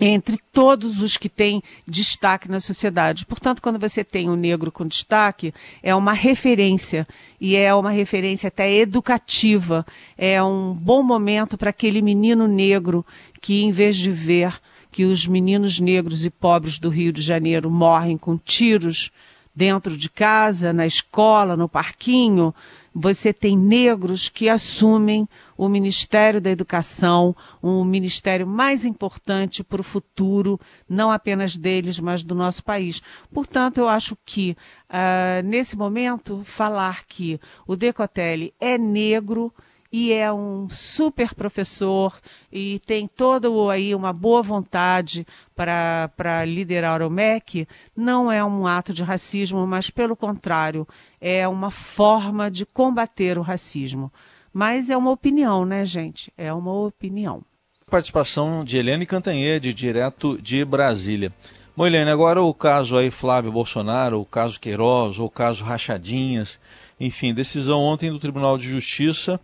entre 0.00 0.38
todos 0.50 1.02
os 1.02 1.16
que 1.16 1.28
têm 1.28 1.62
destaque 1.86 2.50
na 2.50 2.60
sociedade. 2.60 3.26
Portanto, 3.26 3.60
quando 3.60 3.78
você 3.78 4.02
tem 4.02 4.28
um 4.30 4.36
negro 4.36 4.72
com 4.72 4.86
destaque, 4.86 5.52
é 5.82 5.94
uma 5.94 6.12
referência 6.12 7.06
e 7.40 7.56
é 7.56 7.72
uma 7.74 7.90
referência 7.90 8.48
até 8.48 8.72
educativa. 8.72 9.84
É 10.16 10.42
um 10.42 10.72
bom 10.72 11.02
momento 11.02 11.58
para 11.58 11.70
aquele 11.70 12.00
menino 12.00 12.48
negro 12.48 13.04
que, 13.40 13.62
em 13.62 13.70
vez 13.70 13.96
de 13.96 14.10
ver 14.10 14.60
que 14.92 15.06
os 15.06 15.26
meninos 15.26 15.80
negros 15.80 16.26
e 16.26 16.30
pobres 16.30 16.78
do 16.78 16.90
Rio 16.90 17.12
de 17.12 17.22
Janeiro 17.22 17.70
morrem 17.70 18.18
com 18.18 18.36
tiros 18.36 19.10
dentro 19.54 19.96
de 19.96 20.08
casa, 20.08 20.72
na 20.72 20.86
escola, 20.86 21.56
no 21.56 21.68
parquinho, 21.68 22.54
você 22.94 23.32
tem 23.32 23.56
negros 23.56 24.28
que 24.28 24.50
assumem 24.50 25.26
o 25.56 25.66
Ministério 25.66 26.42
da 26.42 26.50
Educação, 26.50 27.34
um 27.62 27.84
ministério 27.84 28.46
mais 28.46 28.84
importante 28.84 29.64
para 29.64 29.80
o 29.80 29.84
futuro, 29.84 30.60
não 30.86 31.10
apenas 31.10 31.56
deles, 31.56 31.98
mas 31.98 32.22
do 32.22 32.34
nosso 32.34 32.62
país. 32.62 33.00
Portanto, 33.32 33.78
eu 33.78 33.88
acho 33.88 34.16
que, 34.26 34.54
uh, 34.90 35.46
nesse 35.46 35.74
momento, 35.76 36.42
falar 36.44 37.06
que 37.06 37.40
o 37.66 37.76
Decotelli 37.76 38.52
é 38.60 38.76
negro 38.76 39.52
e 39.92 40.10
é 40.10 40.32
um 40.32 40.68
super 40.70 41.34
professor 41.34 42.18
e 42.50 42.80
tem 42.86 43.06
toda 43.06 43.48
aí 43.70 43.94
uma 43.94 44.12
boa 44.12 44.40
vontade 44.40 45.26
para 45.54 46.44
liderar 46.46 47.02
o 47.02 47.10
MEC, 47.10 47.68
não 47.94 48.32
é 48.32 48.42
um 48.42 48.66
ato 48.66 48.94
de 48.94 49.02
racismo, 49.02 49.66
mas 49.66 49.90
pelo 49.90 50.16
contrário, 50.16 50.88
é 51.20 51.46
uma 51.46 51.70
forma 51.70 52.50
de 52.50 52.64
combater 52.64 53.36
o 53.36 53.42
racismo. 53.42 54.10
Mas 54.52 54.88
é 54.88 54.96
uma 54.96 55.10
opinião, 55.10 55.64
né, 55.66 55.84
gente? 55.84 56.32
É 56.36 56.52
uma 56.52 56.72
opinião. 56.72 57.42
Participação 57.90 58.64
de 58.64 58.78
Helene 58.78 59.04
Cantanhede, 59.04 59.74
direto 59.74 60.40
de 60.40 60.64
Brasília. 60.64 61.32
Bom, 61.76 61.86
Helene, 61.86 62.10
agora 62.10 62.42
o 62.42 62.52
caso 62.52 62.96
aí 62.96 63.10
Flávio 63.10 63.52
Bolsonaro, 63.52 64.20
o 64.20 64.26
caso 64.26 64.60
Queiroz, 64.60 65.18
o 65.18 65.28
caso 65.28 65.64
Rachadinhas, 65.64 66.58
enfim, 67.00 67.34
decisão 67.34 67.80
ontem 67.80 68.10
do 68.10 68.18
Tribunal 68.18 68.56
de 68.56 68.68
Justiça 68.68 69.40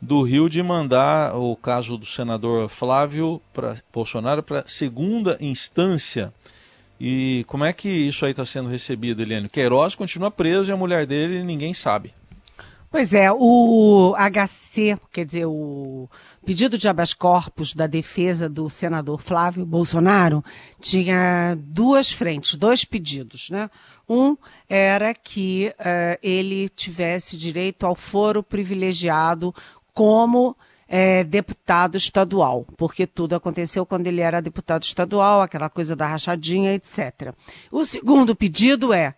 do 0.00 0.22
Rio 0.22 0.48
de 0.48 0.62
mandar 0.62 1.36
o 1.36 1.56
caso 1.56 1.96
do 1.96 2.06
senador 2.06 2.68
Flávio 2.68 3.42
pra, 3.52 3.76
Bolsonaro 3.92 4.42
para 4.42 4.66
segunda 4.66 5.36
instância. 5.40 6.32
E 7.00 7.44
como 7.46 7.64
é 7.64 7.72
que 7.72 7.88
isso 7.88 8.24
aí 8.24 8.32
está 8.32 8.44
sendo 8.44 8.68
recebido, 8.68 9.22
Eliane? 9.22 9.48
Queiroz 9.48 9.94
continua 9.94 10.30
preso 10.30 10.70
e 10.70 10.72
a 10.72 10.76
mulher 10.76 11.06
dele 11.06 11.42
ninguém 11.42 11.72
sabe. 11.72 12.12
Pois 12.90 13.12
é, 13.12 13.30
o 13.30 14.14
HC, 14.16 14.98
quer 15.12 15.26
dizer, 15.26 15.44
o 15.44 16.08
pedido 16.44 16.78
de 16.78 16.88
habeas 16.88 17.12
corpus 17.12 17.74
da 17.74 17.86
defesa 17.86 18.48
do 18.48 18.70
senador 18.70 19.20
Flávio 19.20 19.66
Bolsonaro 19.66 20.42
tinha 20.80 21.54
duas 21.60 22.10
frentes, 22.10 22.54
dois 22.54 22.86
pedidos, 22.86 23.50
né? 23.50 23.68
Um 24.08 24.34
era 24.66 25.12
que 25.12 25.70
uh, 25.78 26.18
ele 26.22 26.70
tivesse 26.70 27.36
direito 27.36 27.84
ao 27.84 27.94
foro 27.94 28.42
privilegiado 28.42 29.54
como 29.98 30.56
é, 30.86 31.24
deputado 31.24 31.96
estadual, 31.96 32.64
porque 32.76 33.04
tudo 33.04 33.34
aconteceu 33.34 33.84
quando 33.84 34.06
ele 34.06 34.20
era 34.20 34.40
deputado 34.40 34.84
estadual, 34.84 35.42
aquela 35.42 35.68
coisa 35.68 35.96
da 35.96 36.06
rachadinha, 36.06 36.72
etc. 36.72 37.34
O 37.68 37.84
segundo 37.84 38.36
pedido 38.36 38.92
é, 38.92 39.12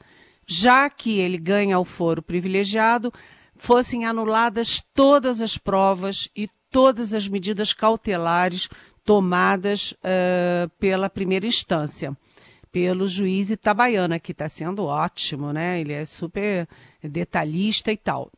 já 0.46 0.88
que 0.88 1.18
ele 1.18 1.36
ganha 1.36 1.78
o 1.78 1.84
foro 1.84 2.22
privilegiado, 2.22 3.12
fossem 3.54 4.06
anuladas 4.06 4.82
todas 4.94 5.42
as 5.42 5.58
provas 5.58 6.30
e 6.34 6.48
todas 6.70 7.12
as 7.12 7.28
medidas 7.28 7.74
cautelares 7.74 8.66
tomadas 9.04 9.92
uh, 9.92 10.66
pela 10.78 11.10
primeira 11.10 11.46
instância, 11.46 12.16
pelo 12.72 13.06
juiz 13.06 13.50
Itabaiana, 13.50 14.18
que 14.18 14.32
está 14.32 14.48
sendo 14.48 14.86
ótimo, 14.86 15.52
né? 15.52 15.78
Ele 15.78 15.92
é 15.92 16.06
super 16.06 16.66
detalhista 17.04 17.92
e 17.92 17.98
tal. 17.98 18.30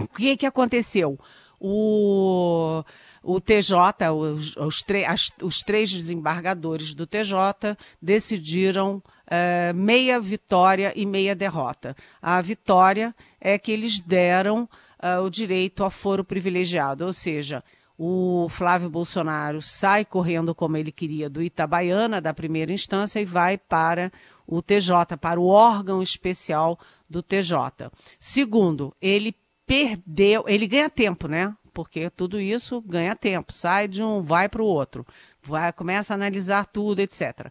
O 0.00 0.08
que, 0.08 0.36
que 0.36 0.46
aconteceu? 0.46 1.18
O, 1.60 2.82
o 3.22 3.40
TJ, 3.40 4.10
os, 4.12 4.56
os, 4.56 4.84
as, 5.06 5.30
os 5.42 5.60
três 5.60 5.92
desembargadores 5.92 6.94
do 6.94 7.06
TJ 7.06 7.76
decidiram 8.02 8.96
uh, 8.96 9.74
meia 9.74 10.20
vitória 10.20 10.92
e 10.94 11.06
meia 11.06 11.34
derrota. 11.34 11.96
A 12.20 12.40
vitória 12.40 13.14
é 13.40 13.58
que 13.58 13.72
eles 13.72 14.00
deram 14.00 14.68
uh, 15.02 15.22
o 15.22 15.30
direito 15.30 15.84
a 15.84 15.90
foro 15.90 16.24
privilegiado, 16.24 17.04
ou 17.06 17.12
seja, 17.12 17.62
o 17.96 18.48
Flávio 18.50 18.90
Bolsonaro 18.90 19.62
sai 19.62 20.04
correndo 20.04 20.54
como 20.54 20.76
ele 20.76 20.90
queria 20.90 21.30
do 21.30 21.40
Itabaiana, 21.40 22.20
da 22.20 22.34
primeira 22.34 22.72
instância, 22.72 23.20
e 23.20 23.24
vai 23.24 23.56
para 23.56 24.12
o 24.46 24.60
TJ, 24.60 25.16
para 25.20 25.40
o 25.40 25.46
órgão 25.46 26.02
especial 26.02 26.78
do 27.08 27.22
TJ. 27.22 27.90
Segundo, 28.18 28.94
ele 29.00 29.34
perdeu, 29.66 30.44
ele 30.46 30.66
ganha 30.66 30.90
tempo, 30.90 31.28
né? 31.28 31.54
Porque 31.72 32.08
tudo 32.10 32.40
isso 32.40 32.80
ganha 32.82 33.16
tempo, 33.16 33.52
sai 33.52 33.88
de 33.88 34.02
um, 34.02 34.22
vai 34.22 34.48
para 34.48 34.62
o 34.62 34.66
outro, 34.66 35.04
vai, 35.42 35.72
começa 35.72 36.14
a 36.14 36.16
analisar 36.16 36.66
tudo, 36.66 37.00
etc. 37.00 37.50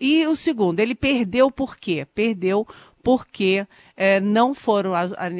E 0.00 0.26
o 0.26 0.36
segundo, 0.36 0.78
ele 0.80 0.94
perdeu 0.94 1.50
por 1.50 1.76
quê? 1.76 2.06
Perdeu 2.14 2.66
porque 3.02 3.64
eh, 3.96 4.18
não 4.18 4.52
foram 4.52 4.90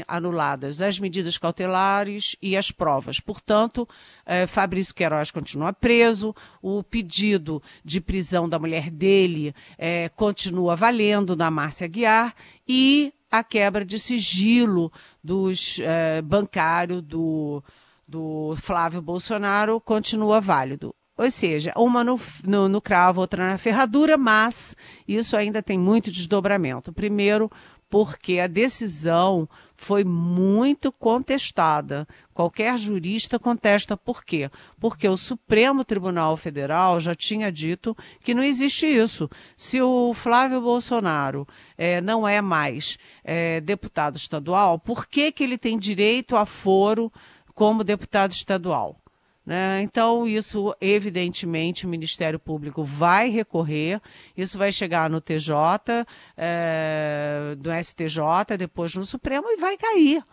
anuladas 0.06 0.80
as 0.80 1.00
medidas 1.00 1.36
cautelares 1.36 2.36
e 2.40 2.56
as 2.56 2.70
provas. 2.70 3.18
Portanto, 3.18 3.88
eh, 4.24 4.46
Fabrício 4.46 4.94
Queiroz 4.94 5.32
continua 5.32 5.72
preso, 5.72 6.32
o 6.62 6.80
pedido 6.82 7.60
de 7.84 8.00
prisão 8.00 8.48
da 8.48 8.56
mulher 8.56 8.88
dele 8.88 9.52
eh, 9.76 10.08
continua 10.10 10.76
valendo 10.76 11.34
na 11.34 11.50
Márcia 11.50 11.88
Guiar 11.88 12.34
e 12.68 13.12
a 13.38 13.44
quebra 13.44 13.84
de 13.84 13.98
sigilo 13.98 14.92
dos 15.22 15.78
eh, 15.80 16.22
bancário 16.22 17.00
do, 17.02 17.62
do 18.06 18.54
Flávio 18.56 19.02
Bolsonaro 19.02 19.80
continua 19.80 20.40
válido. 20.40 20.94
Ou 21.18 21.30
seja, 21.30 21.72
uma 21.76 22.04
no, 22.04 22.20
no, 22.44 22.68
no 22.68 22.80
cravo, 22.80 23.20
outra 23.20 23.48
na 23.48 23.58
ferradura, 23.58 24.18
mas 24.18 24.76
isso 25.08 25.34
ainda 25.36 25.62
tem 25.62 25.78
muito 25.78 26.10
desdobramento. 26.10 26.92
Primeiro, 26.92 27.50
porque 27.88 28.38
a 28.38 28.46
decisão 28.46 29.48
foi 29.76 30.04
muito 30.04 30.90
contestada. 30.90 32.08
Qualquer 32.32 32.78
jurista 32.78 33.38
contesta 33.38 33.96
por 33.96 34.24
quê? 34.24 34.50
Porque 34.80 35.08
o 35.08 35.16
Supremo 35.16 35.84
Tribunal 35.84 36.36
Federal 36.36 36.98
já 36.98 37.14
tinha 37.14 37.52
dito 37.52 37.96
que 38.20 38.34
não 38.34 38.42
existe 38.42 38.86
isso. 38.86 39.30
Se 39.56 39.80
o 39.80 40.12
Flávio 40.14 40.60
Bolsonaro 40.60 41.46
é, 41.76 42.00
não 42.00 42.26
é 42.26 42.40
mais 42.40 42.98
é, 43.22 43.60
deputado 43.60 44.16
estadual, 44.16 44.78
por 44.78 45.06
que, 45.06 45.30
que 45.30 45.44
ele 45.44 45.58
tem 45.58 45.78
direito 45.78 46.36
a 46.36 46.46
foro 46.46 47.12
como 47.54 47.84
deputado 47.84 48.32
estadual? 48.32 49.00
Né? 49.46 49.80
Então, 49.82 50.26
isso, 50.26 50.74
evidentemente, 50.80 51.86
o 51.86 51.88
Ministério 51.88 52.36
Público 52.36 52.82
vai 52.82 53.28
recorrer, 53.28 54.02
isso 54.36 54.58
vai 54.58 54.72
chegar 54.72 55.08
no 55.08 55.20
TJ, 55.20 56.04
é, 56.36 57.54
do 57.56 57.70
STJ, 57.72 58.58
depois 58.58 58.96
no 58.96 59.06
Supremo 59.06 59.46
e 59.48 59.56
vai 59.56 59.76
cair. 59.76 60.24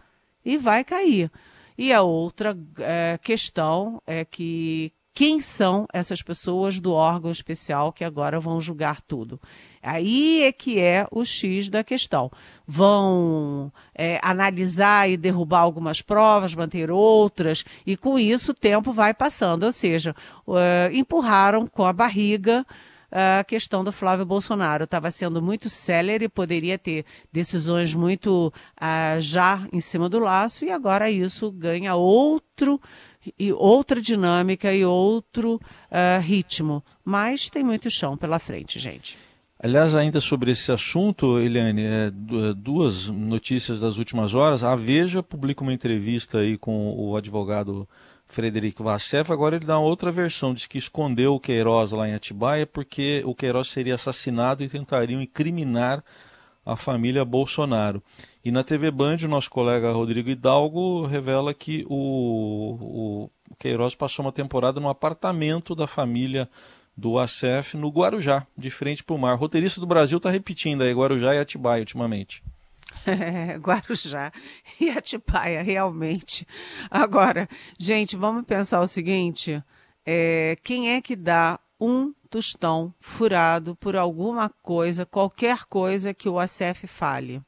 E 0.44 0.58
vai 0.58 0.84
cair. 0.84 1.32
E 1.78 1.94
a 1.94 2.02
outra 2.02 2.58
é, 2.80 3.20
questão 3.22 4.02
é 4.08 4.26
que 4.26 4.92
quem 5.14 5.40
são 5.40 5.86
essas 5.94 6.22
pessoas 6.22 6.80
do 6.80 6.92
órgão 6.92 7.32
especial 7.32 7.94
que 7.94 8.04
agora 8.04 8.40
vão 8.40 8.60
julgar 8.60 9.02
tudo. 9.02 9.40
Aí 9.82 10.44
é 10.44 10.52
que 10.52 10.80
é 10.80 11.06
o 11.12 11.24
X 11.24 11.70
da 11.70 11.84
questão. 11.84 12.32
Vão 12.66 13.72
é, 13.94 14.20
analisar 14.24 15.10
e 15.10 15.18
derrubar 15.18 15.60
algumas 15.60 16.02
provas, 16.02 16.56
manter 16.56 16.90
outras, 16.90 17.64
e 17.86 17.96
com 17.98 18.18
isso 18.18 18.52
o 18.52 18.56
tempo 18.56 18.92
vai 18.92 19.14
passando. 19.14 19.64
Ou 19.64 19.72
seja, 19.72 20.16
uh, 20.48 20.92
empurraram 20.94 21.68
com 21.68 21.86
a 21.86 21.94
barriga 21.94 22.66
a 23.14 23.44
questão 23.44 23.84
do 23.84 23.92
Flávio 23.92 24.26
Bolsonaro. 24.26 24.86
Estava 24.86 25.12
sendo 25.12 25.40
muito 25.40 25.70
célere, 25.70 26.28
poderia 26.28 26.80
ter 26.80 27.06
decisões 27.32 27.94
muito 27.94 28.52
uh, 28.82 29.22
já 29.22 29.68
em 29.72 29.80
cima 29.80 30.10
do 30.10 30.18
laço, 30.18 30.66
e 30.66 30.72
agora 30.72 31.12
isso 31.12 31.52
ganha 31.52 31.94
outro 31.94 32.82
e 33.38 33.52
outra 33.54 34.02
dinâmica 34.02 34.74
e 34.74 34.86
outro 34.86 35.56
uh, 35.56 36.22
ritmo. 36.22 36.84
Mas 37.04 37.50
tem 37.50 37.64
muito 37.64 37.90
chão 37.90 38.18
pela 38.18 38.40
frente, 38.40 38.80
gente. 38.80 39.18
Aliás, 39.60 39.96
ainda 39.96 40.20
sobre 40.20 40.52
esse 40.52 40.74
assunto, 40.74 41.40
Eliane, 41.40 41.84
é, 41.84 42.12
duas 42.54 43.08
notícias 43.08 43.80
das 43.80 43.98
últimas 43.98 44.34
horas. 44.34 44.62
A 44.62 44.76
Veja 44.76 45.24
publica 45.24 45.62
uma 45.62 45.72
entrevista 45.72 46.40
aí 46.40 46.58
com 46.58 46.94
o 46.98 47.16
advogado 47.16 47.88
Frederico 48.28 48.84
Vassef. 48.84 49.32
Agora 49.32 49.56
ele 49.56 49.66
dá 49.66 49.80
outra 49.80 50.12
versão, 50.12 50.54
diz 50.54 50.68
que 50.68 50.78
escondeu 50.78 51.36
o 51.36 51.40
Queiroz 51.40 51.92
lá 51.92 52.10
em 52.10 52.14
Atibaia 52.14 52.68
porque 52.68 53.22
o 53.26 53.34
Queiroz 53.34 53.70
seria 53.70 53.96
assassinado 53.96 54.64
e 54.64 54.68
tentariam 54.68 55.22
incriminar 55.22 56.04
a 56.66 56.76
família 56.76 57.26
Bolsonaro. 57.26 58.02
E 58.44 58.52
na 58.52 58.64
TV 58.64 58.92
Band, 58.92 59.18
o 59.24 59.28
nosso 59.28 59.50
colega 59.50 59.92
Rodrigo 59.92 60.30
Hidalgo 60.30 61.06
revela 61.06 61.54
que 61.54 61.86
o, 61.90 62.78
o 62.80 63.30
Queiroz 63.58 63.96
passou 63.96 64.26
uma 64.26 64.32
temporada 64.32 64.80
no 64.80 64.90
apartamento 64.90 65.76
da 65.76 65.88
família 65.88 66.50
do 66.96 67.18
ACF 67.18 67.76
no 67.76 67.90
Guarujá, 67.90 68.46
de 68.58 68.70
frente 68.70 69.04
para 69.04 69.16
o 69.16 69.20
mar. 69.20 69.36
Roteirista 69.36 69.82
do 69.82 69.88
Brasil 69.88 70.18
está 70.18 70.30
repetindo 70.30 70.84
aí 70.84 70.94
Guarujá 70.94 71.34
e 71.36 71.40
Atibaia 71.40 71.82
ultimamente. 71.82 72.44
É, 73.06 73.58
Guarujá 73.60 74.32
e 74.80 74.90
Atibaia, 74.90 75.62
realmente. 75.62 76.48
Agora, 76.90 77.50
gente, 77.80 78.16
vamos 78.16 78.46
pensar 78.46 78.80
o 78.82 78.88
seguinte: 78.88 79.62
é, 80.06 80.56
quem 80.64 80.92
é 80.92 81.02
que 81.02 81.16
dá 81.16 81.60
um 81.86 82.14
tostão 82.30 82.94
furado 82.98 83.76
por 83.76 83.98
alguma 83.98 84.48
coisa, 84.48 85.06
qualquer 85.06 85.66
coisa 85.66 86.14
que 86.14 86.30
o 86.30 86.40
ACF 86.40 86.88
fale? 86.88 87.42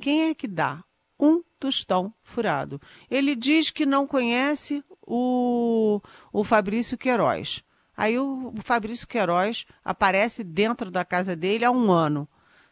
Quem 0.00 0.28
é 0.28 0.34
que 0.34 0.48
dá 0.48 0.82
um 1.20 1.40
tostão 1.56 2.12
furado? 2.20 2.80
Ele 3.08 3.36
diz 3.36 3.70
que 3.70 3.86
não 3.86 4.08
conhece 4.08 4.82
o, 5.06 6.00
o 6.32 6.42
Fabrício 6.42 6.98
Queiroz. 6.98 7.62
Aí 7.96 8.18
o, 8.18 8.52
Fabrício 8.60 9.06
Queiroz 9.06 9.66
aparece 9.84 10.42
dentro 10.42 10.90
da 10.90 11.04
casa 11.04 11.36
dele 11.36 11.64
há 11.64 11.70
um 11.70 11.92
ano. 11.92 12.28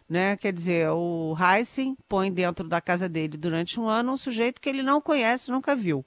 Né? 0.09 0.37
Quer 0.37 0.53
dizer, 0.53 0.91
o 0.91 1.37
Heisen 1.39 1.97
põe 2.09 2.33
dentro 2.33 2.67
da 2.69 2.81
casa 2.81 3.09
dele 3.09 3.37
durante 3.37 3.79
um 3.79 3.89
ano 3.89 4.13
um 4.13 4.17
sujeito 4.17 4.61
que 4.61 4.69
ele 4.69 4.83
não 4.83 5.01
conhece, 5.01 5.49
nunca 5.49 5.77
viu. 5.77 6.05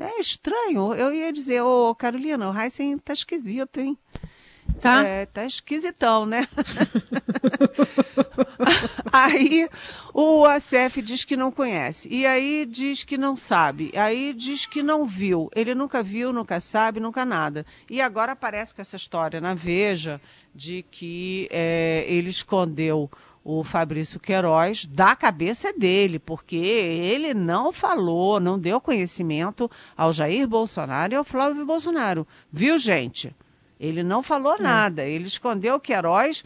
É 0.00 0.20
estranho. 0.20 0.94
Eu 0.94 1.12
ia 1.12 1.32
dizer, 1.32 1.62
ô 1.62 1.94
Carolina, 1.94 2.50
o 2.50 2.58
Heisen 2.58 2.98
tá 2.98 3.12
esquisito, 3.12 3.80
hein? 3.80 3.98
Tá. 4.80 5.04
É, 5.04 5.26
tá 5.26 5.44
esquisitão, 5.44 6.26
né? 6.26 6.46
aí 9.12 9.68
o 10.12 10.44
ACF 10.44 11.00
diz 11.02 11.24
que 11.24 11.36
não 11.36 11.50
conhece. 11.50 12.08
E 12.10 12.26
aí 12.26 12.66
diz 12.66 13.02
que 13.02 13.16
não 13.16 13.34
sabe. 13.34 13.92
Aí 13.96 14.34
diz 14.34 14.66
que 14.66 14.82
não 14.82 15.04
viu. 15.04 15.48
Ele 15.54 15.74
nunca 15.74 16.02
viu, 16.02 16.32
nunca 16.32 16.60
sabe, 16.60 17.00
nunca 17.00 17.24
nada. 17.24 17.64
E 17.88 18.00
agora 18.00 18.32
aparece 18.32 18.74
com 18.74 18.82
essa 18.82 18.96
história 18.96 19.40
na 19.40 19.54
Veja 19.54 20.20
de 20.54 20.84
que 20.90 21.48
é, 21.50 22.04
ele 22.08 22.30
escondeu 22.30 23.10
o 23.48 23.62
Fabrício 23.62 24.18
Queiroz 24.18 24.86
da 24.86 25.14
cabeça 25.14 25.72
dele, 25.72 26.18
porque 26.18 26.56
ele 26.56 27.32
não 27.32 27.70
falou, 27.70 28.40
não 28.40 28.58
deu 28.58 28.80
conhecimento 28.80 29.70
ao 29.96 30.12
Jair 30.12 30.48
Bolsonaro 30.48 31.12
e 31.12 31.16
ao 31.16 31.22
Flávio 31.22 31.64
Bolsonaro. 31.64 32.26
Viu, 32.50 32.76
gente? 32.76 33.32
Ele 33.78 34.02
não 34.02 34.20
falou 34.20 34.54
é. 34.54 34.60
nada, 34.60 35.04
ele 35.04 35.28
escondeu 35.28 35.76
o 35.76 35.80
Queiroz, 35.80 36.42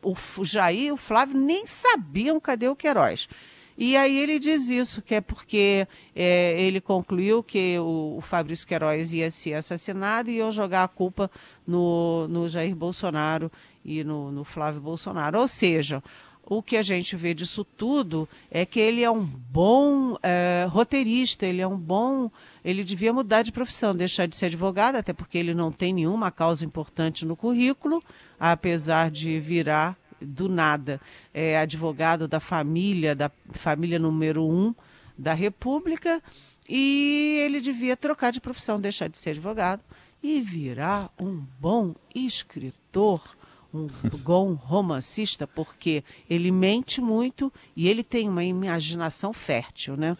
o 0.00 0.44
Jair 0.44 0.82
e 0.82 0.92
o 0.92 0.96
Flávio 0.96 1.36
nem 1.36 1.66
sabiam 1.66 2.38
cadê 2.38 2.68
o 2.68 2.76
Queiroz. 2.76 3.28
E 3.76 3.96
aí 3.96 4.16
ele 4.16 4.38
diz 4.38 4.68
isso, 4.70 5.02
que 5.02 5.16
é 5.16 5.20
porque 5.20 5.88
é, 6.14 6.54
ele 6.62 6.80
concluiu 6.80 7.42
que 7.42 7.76
o, 7.80 8.14
o, 8.18 8.20
Fabrício 8.20 8.64
Queiroz 8.64 9.12
ia 9.12 9.28
ser 9.32 9.54
assassinado 9.54 10.30
e 10.30 10.36
iam 10.36 10.52
jogar 10.52 10.84
a 10.84 10.88
culpa 10.88 11.28
no, 11.66 12.28
no 12.28 12.48
Jair 12.48 12.76
Bolsonaro 12.76 13.50
e 13.84 14.04
no, 14.04 14.30
no 14.30 14.44
Flávio 14.44 14.80
Bolsonaro. 14.80 15.40
Ou 15.40 15.48
seja, 15.48 16.00
o 16.46 16.62
que 16.62 16.76
a 16.76 16.82
gente 16.82 17.16
vê 17.16 17.32
disso 17.32 17.64
tudo 17.64 18.28
é 18.50 18.66
que 18.66 18.78
ele 18.78 19.02
é 19.02 19.10
um 19.10 19.24
bom 19.24 20.16
é, 20.22 20.66
roteirista, 20.68 21.46
ele 21.46 21.62
é 21.62 21.66
um 21.66 21.76
bom. 21.76 22.30
Ele 22.64 22.84
devia 22.84 23.12
mudar 23.12 23.42
de 23.42 23.52
profissão, 23.52 23.94
deixar 23.94 24.26
de 24.26 24.36
ser 24.36 24.46
advogado, 24.46 24.96
até 24.96 25.12
porque 25.12 25.38
ele 25.38 25.54
não 25.54 25.72
tem 25.72 25.92
nenhuma 25.92 26.30
causa 26.30 26.64
importante 26.64 27.24
no 27.24 27.36
currículo, 27.36 28.02
apesar 28.38 29.10
de 29.10 29.40
virar 29.40 29.96
do 30.20 30.48
nada 30.48 31.00
é, 31.32 31.58
advogado 31.58 32.28
da 32.28 32.40
família, 32.40 33.14
da 33.14 33.30
família 33.52 33.98
número 33.98 34.44
um 34.44 34.74
da 35.16 35.32
República, 35.32 36.22
e 36.68 37.40
ele 37.44 37.60
devia 37.60 37.96
trocar 37.96 38.32
de 38.32 38.40
profissão, 38.40 38.80
deixar 38.80 39.08
de 39.08 39.16
ser 39.16 39.30
advogado 39.30 39.82
e 40.22 40.40
virar 40.40 41.10
um 41.20 41.44
bom 41.60 41.94
escritor 42.14 43.36
um 43.74 43.88
bom 44.18 44.54
romancista, 44.54 45.46
porque 45.46 46.04
ele 46.30 46.50
mente 46.52 47.00
muito 47.00 47.52
e 47.76 47.88
ele 47.88 48.04
tem 48.04 48.28
uma 48.28 48.44
imaginação 48.44 49.32
fértil, 49.32 49.96
né? 49.96 50.16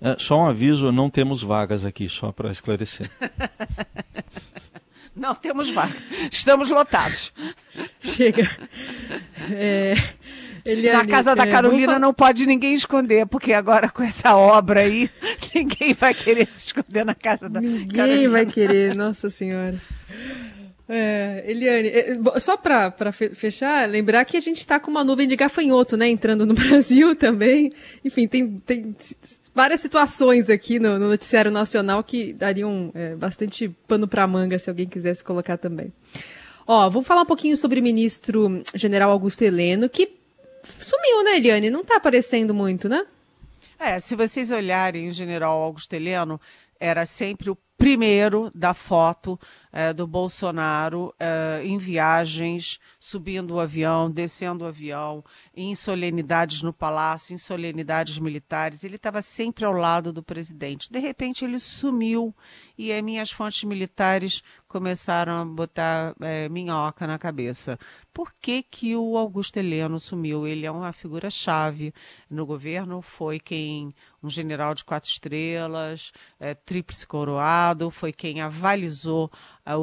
É, 0.00 0.16
só 0.18 0.38
um 0.38 0.46
aviso, 0.46 0.92
não 0.92 1.10
temos 1.10 1.42
vagas 1.42 1.84
aqui, 1.84 2.08
só 2.08 2.30
para 2.30 2.52
esclarecer. 2.52 3.10
não 5.16 5.34
temos 5.34 5.70
vagas, 5.70 6.00
estamos 6.30 6.70
lotados. 6.70 7.32
Chega. 8.00 8.48
É... 9.50 9.94
Eliane, 10.64 10.98
Na 10.98 11.06
casa 11.06 11.36
da 11.36 11.44
é, 11.44 11.50
Carolina 11.50 11.96
não 11.96 12.12
pode 12.12 12.44
ninguém 12.44 12.74
esconder, 12.74 13.24
porque 13.26 13.52
agora 13.52 13.88
com 13.88 14.02
essa 14.02 14.34
obra 14.36 14.80
aí, 14.80 15.08
ninguém 15.54 15.94
vai 15.94 16.12
querer 16.12 16.50
se 16.50 16.66
esconder 16.66 17.04
na 17.04 17.14
casa 17.14 17.48
da 17.48 17.60
ninguém 17.60 17.86
Carolina. 17.86 18.16
Ninguém 18.16 18.28
vai 18.28 18.46
querer, 18.46 18.94
nossa 18.96 19.30
senhora. 19.30 19.80
É, 20.88 21.44
Eliane, 21.46 21.88
é, 21.88 22.40
só 22.40 22.56
para 22.56 23.10
fechar, 23.10 23.88
lembrar 23.88 24.24
que 24.24 24.36
a 24.36 24.40
gente 24.40 24.58
está 24.58 24.78
com 24.78 24.90
uma 24.90 25.02
nuvem 25.02 25.26
de 25.26 25.34
gafanhoto, 25.34 25.96
né, 25.96 26.08
entrando 26.08 26.46
no 26.46 26.54
Brasil 26.54 27.16
também. 27.16 27.72
Enfim, 28.04 28.28
tem, 28.28 28.58
tem 28.58 28.94
várias 29.54 29.80
situações 29.80 30.48
aqui 30.48 30.78
no, 30.78 30.98
no 30.98 31.08
noticiário 31.08 31.50
nacional 31.50 32.04
que 32.04 32.32
dariam 32.32 32.92
é, 32.94 33.16
bastante 33.16 33.68
pano 33.88 34.06
para 34.06 34.26
manga 34.26 34.58
se 34.58 34.70
alguém 34.70 34.86
quisesse 34.86 35.24
colocar 35.24 35.56
também. 35.56 35.92
Ó, 36.66 36.88
vou 36.88 37.02
falar 37.02 37.22
um 37.22 37.26
pouquinho 37.26 37.56
sobre 37.56 37.80
o 37.80 37.82
ministro 37.82 38.62
general 38.74 39.10
Augusto 39.10 39.42
Heleno, 39.42 39.88
que 39.88 40.16
sumiu, 40.78 41.24
né, 41.24 41.36
Eliane? 41.36 41.70
Não 41.70 41.80
está 41.80 41.96
aparecendo 41.96 42.52
muito, 42.52 42.88
né? 42.88 43.04
É, 43.78 43.98
se 43.98 44.16
vocês 44.16 44.50
olharem 44.50 45.08
o 45.08 45.12
general 45.12 45.62
Augusto 45.62 45.92
Heleno, 45.92 46.40
era 46.80 47.04
sempre 47.04 47.50
o 47.50 47.58
primeiro 47.76 48.50
da 48.54 48.72
foto 48.72 49.38
é, 49.70 49.92
do 49.92 50.06
Bolsonaro 50.06 51.14
é, 51.20 51.60
em 51.62 51.76
viagens, 51.76 52.80
subindo 52.98 53.54
o 53.54 53.60
avião, 53.60 54.10
descendo 54.10 54.64
o 54.64 54.66
avião, 54.66 55.22
em 55.54 55.74
solenidades 55.74 56.62
no 56.62 56.72
palácio, 56.72 57.34
em 57.34 57.38
solenidades 57.38 58.18
militares. 58.18 58.84
Ele 58.84 58.96
estava 58.96 59.20
sempre 59.20 59.66
ao 59.66 59.72
lado 59.72 60.14
do 60.14 60.22
presidente. 60.22 60.90
De 60.90 60.98
repente, 60.98 61.44
ele 61.44 61.58
sumiu 61.58 62.34
e 62.78 62.90
as 62.90 63.02
minhas 63.02 63.30
fontes 63.30 63.64
militares 63.64 64.42
começaram 64.66 65.42
a 65.42 65.44
botar 65.44 66.14
é, 66.20 66.48
minhoca 66.48 67.06
na 67.06 67.18
cabeça. 67.18 67.78
Por 68.12 68.32
que, 68.40 68.62
que 68.62 68.96
o 68.96 69.18
Augusto 69.18 69.58
Heleno 69.58 70.00
sumiu? 70.00 70.46
Ele 70.46 70.64
é 70.64 70.70
uma 70.70 70.92
figura-chave 70.92 71.92
no 72.30 72.46
governo, 72.46 73.02
foi 73.02 73.38
quem, 73.38 73.94
um 74.22 74.30
general 74.30 74.74
de 74.74 74.84
quatro 74.84 75.08
estrelas, 75.08 76.12
é, 76.40 76.54
tríplice 76.54 77.06
coroado, 77.06 77.65
foi 77.90 78.12
quem 78.12 78.40
avalizou 78.40 79.30
a, 79.64 79.74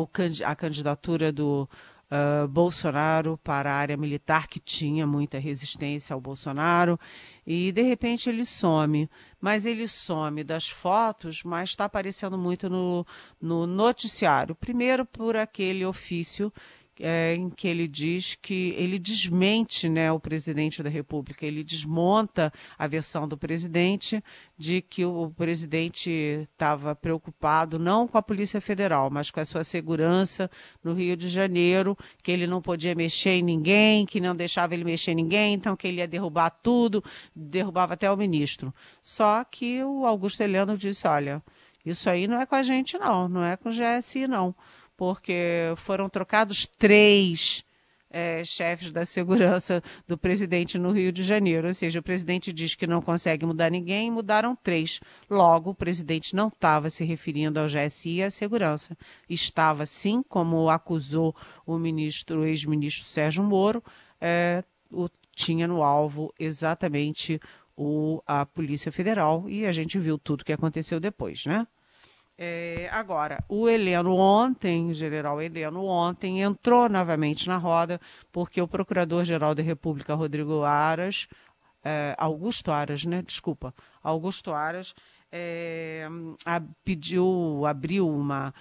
a 0.45 0.55
candidatura 0.55 1.31
do 1.31 1.67
uh, 2.13 2.47
Bolsonaro 2.47 3.39
para 3.43 3.71
a 3.71 3.75
área 3.75 3.97
militar, 3.97 4.47
que 4.47 4.59
tinha 4.59 5.07
muita 5.07 5.39
resistência 5.39 6.13
ao 6.13 6.21
Bolsonaro, 6.21 6.99
e 7.45 7.71
de 7.71 7.81
repente 7.81 8.29
ele 8.29 8.45
some. 8.45 9.09
Mas 9.41 9.65
ele 9.65 9.87
some 9.87 10.43
das 10.43 10.69
fotos, 10.69 11.43
mas 11.43 11.69
está 11.69 11.85
aparecendo 11.85 12.37
muito 12.37 12.69
no, 12.69 13.05
no 13.41 13.67
noticiário. 13.67 14.55
Primeiro 14.55 15.05
por 15.05 15.35
aquele 15.35 15.85
ofício 15.85 16.53
é, 16.99 17.35
em 17.35 17.49
que 17.49 17.67
ele 17.67 17.87
diz 17.87 18.35
que 18.35 18.73
ele 18.77 18.99
desmente 18.99 19.89
né, 19.89 20.11
o 20.11 20.19
presidente 20.19 20.83
da 20.83 20.89
República, 20.89 21.45
ele 21.45 21.63
desmonta 21.63 22.51
a 22.77 22.87
versão 22.87 23.27
do 23.27 23.37
presidente 23.37 24.23
de 24.57 24.81
que 24.81 25.03
o 25.03 25.31
presidente 25.31 26.09
estava 26.51 26.95
preocupado 26.95 27.79
não 27.79 28.07
com 28.07 28.17
a 28.17 28.21
Polícia 28.21 28.61
Federal, 28.61 29.09
mas 29.09 29.31
com 29.31 29.39
a 29.39 29.45
sua 29.45 29.63
segurança 29.63 30.49
no 30.83 30.93
Rio 30.93 31.17
de 31.17 31.27
Janeiro, 31.27 31.97
que 32.21 32.31
ele 32.31 32.45
não 32.45 32.61
podia 32.61 32.93
mexer 32.93 33.31
em 33.31 33.43
ninguém, 33.43 34.05
que 34.05 34.19
não 34.19 34.35
deixava 34.35 34.73
ele 34.73 34.83
mexer 34.83 35.11
em 35.11 35.15
ninguém, 35.15 35.53
então 35.53 35.75
que 35.75 35.87
ele 35.87 35.97
ia 35.97 36.07
derrubar 36.07 36.49
tudo, 36.49 37.03
derrubava 37.35 37.93
até 37.93 38.11
o 38.11 38.17
ministro. 38.17 38.73
Só 39.01 39.43
que 39.43 39.83
o 39.83 40.05
Augusto 40.05 40.41
Heleno 40.41 40.77
disse: 40.77 41.07
olha, 41.07 41.41
isso 41.85 42.09
aí 42.09 42.27
não 42.27 42.39
é 42.39 42.45
com 42.45 42.55
a 42.55 42.63
gente, 42.63 42.97
não, 42.97 43.27
não 43.27 43.43
é 43.43 43.57
com 43.57 43.69
o 43.69 43.71
GSI, 43.71 44.27
não 44.27 44.55
porque 44.95 45.73
foram 45.77 46.09
trocados 46.09 46.67
três 46.77 47.63
é, 48.13 48.43
chefes 48.45 48.91
da 48.91 49.05
segurança 49.05 49.81
do 50.07 50.15
presidente 50.15 50.77
no 50.77 50.91
Rio 50.91 51.11
de 51.11 51.23
Janeiro. 51.23 51.67
Ou 51.67 51.73
seja, 51.73 51.99
o 51.99 52.03
presidente 52.03 52.53
diz 52.53 52.75
que 52.75 52.85
não 52.85 53.01
consegue 53.01 53.43
mudar 53.43 53.71
ninguém, 53.71 54.11
mudaram 54.11 54.55
três. 54.55 55.01
Logo, 55.27 55.71
o 55.71 55.75
presidente 55.75 56.35
não 56.35 56.49
estava 56.49 56.91
se 56.91 57.03
referindo 57.03 57.59
ao 57.59 57.65
GSI 57.65 58.17
e 58.17 58.23
à 58.23 58.29
segurança. 58.29 58.95
Estava, 59.27 59.87
sim, 59.87 60.23
como 60.29 60.69
acusou 60.69 61.35
o 61.65 61.77
ministro, 61.79 62.45
ex-ministro 62.45 63.05
Sérgio 63.05 63.43
Moro, 63.43 63.83
é, 64.21 64.63
o, 64.91 65.09
tinha 65.35 65.67
no 65.67 65.81
alvo 65.81 66.31
exatamente 66.39 67.41
o, 67.75 68.21
a 68.27 68.45
Polícia 68.45 68.91
Federal 68.91 69.49
e 69.49 69.65
a 69.65 69.71
gente 69.71 69.97
viu 69.97 70.19
tudo 70.19 70.41
o 70.41 70.45
que 70.45 70.53
aconteceu 70.53 70.99
depois, 70.99 71.47
né? 71.47 71.65
É, 72.37 72.89
agora, 72.91 73.43
o 73.47 73.69
Heleno 73.69 74.15
ontem, 74.15 74.93
general 74.93 75.39
Heleno 75.41 75.85
ontem, 75.85 76.41
entrou 76.41 76.89
novamente 76.89 77.47
na 77.47 77.57
roda, 77.57 78.01
porque 78.31 78.61
o 78.61 78.67
Procurador-Geral 78.67 79.53
da 79.53 79.61
República, 79.61 80.15
Rodrigo 80.15 80.63
Aras, 80.63 81.27
é, 81.83 82.15
Augusto 82.17 82.71
Aras, 82.71 83.05
né? 83.05 83.21
Desculpa, 83.21 83.73
Augusto 84.01 84.51
Aras, 84.51 84.95
é, 85.31 86.07
a, 86.45 86.61
pediu, 86.83 87.65
abriu 87.67 88.09
uma 88.09 88.53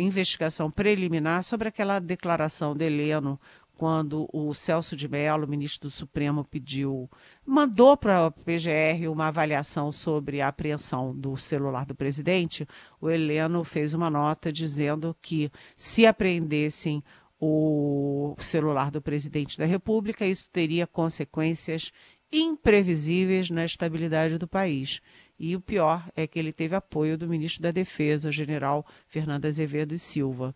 investigação 0.00 0.68
preliminar 0.68 1.44
sobre 1.44 1.68
aquela 1.68 2.00
declaração 2.00 2.74
de 2.74 2.84
Heleno 2.86 3.40
quando 3.80 4.28
o 4.30 4.52
Celso 4.52 4.94
de 4.94 5.08
Mello, 5.08 5.48
ministro 5.48 5.88
do 5.88 5.90
Supremo, 5.90 6.44
pediu, 6.44 7.08
mandou 7.46 7.96
para 7.96 8.26
a 8.26 8.30
PGR 8.30 9.08
uma 9.10 9.28
avaliação 9.28 9.90
sobre 9.90 10.42
a 10.42 10.48
apreensão 10.48 11.18
do 11.18 11.34
celular 11.38 11.86
do 11.86 11.94
presidente, 11.94 12.68
o 13.00 13.08
Heleno 13.08 13.64
fez 13.64 13.94
uma 13.94 14.10
nota 14.10 14.52
dizendo 14.52 15.16
que 15.22 15.50
se 15.78 16.04
apreendessem 16.04 17.02
o 17.40 18.36
celular 18.38 18.90
do 18.90 19.00
presidente 19.00 19.56
da 19.56 19.64
República, 19.64 20.26
isso 20.26 20.46
teria 20.52 20.86
consequências 20.86 21.90
imprevisíveis 22.30 23.48
na 23.48 23.64
estabilidade 23.64 24.36
do 24.36 24.46
país. 24.46 25.00
E 25.38 25.56
o 25.56 25.60
pior 25.60 26.06
é 26.14 26.26
que 26.26 26.38
ele 26.38 26.52
teve 26.52 26.76
apoio 26.76 27.16
do 27.16 27.26
ministro 27.26 27.62
da 27.62 27.70
Defesa, 27.70 28.30
general 28.30 28.84
Fernando 29.08 29.46
Azevedo 29.46 29.94
e 29.94 29.98
Silva. 29.98 30.54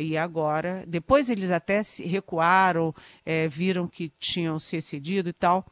E 0.00 0.16
agora, 0.16 0.84
depois 0.86 1.28
eles 1.28 1.50
até 1.50 1.82
se 1.82 2.04
recuaram, 2.04 2.94
é, 3.24 3.46
viram 3.46 3.86
que 3.86 4.08
tinham 4.18 4.58
se 4.58 4.76
excedido 4.76 5.28
e 5.28 5.32
tal, 5.32 5.64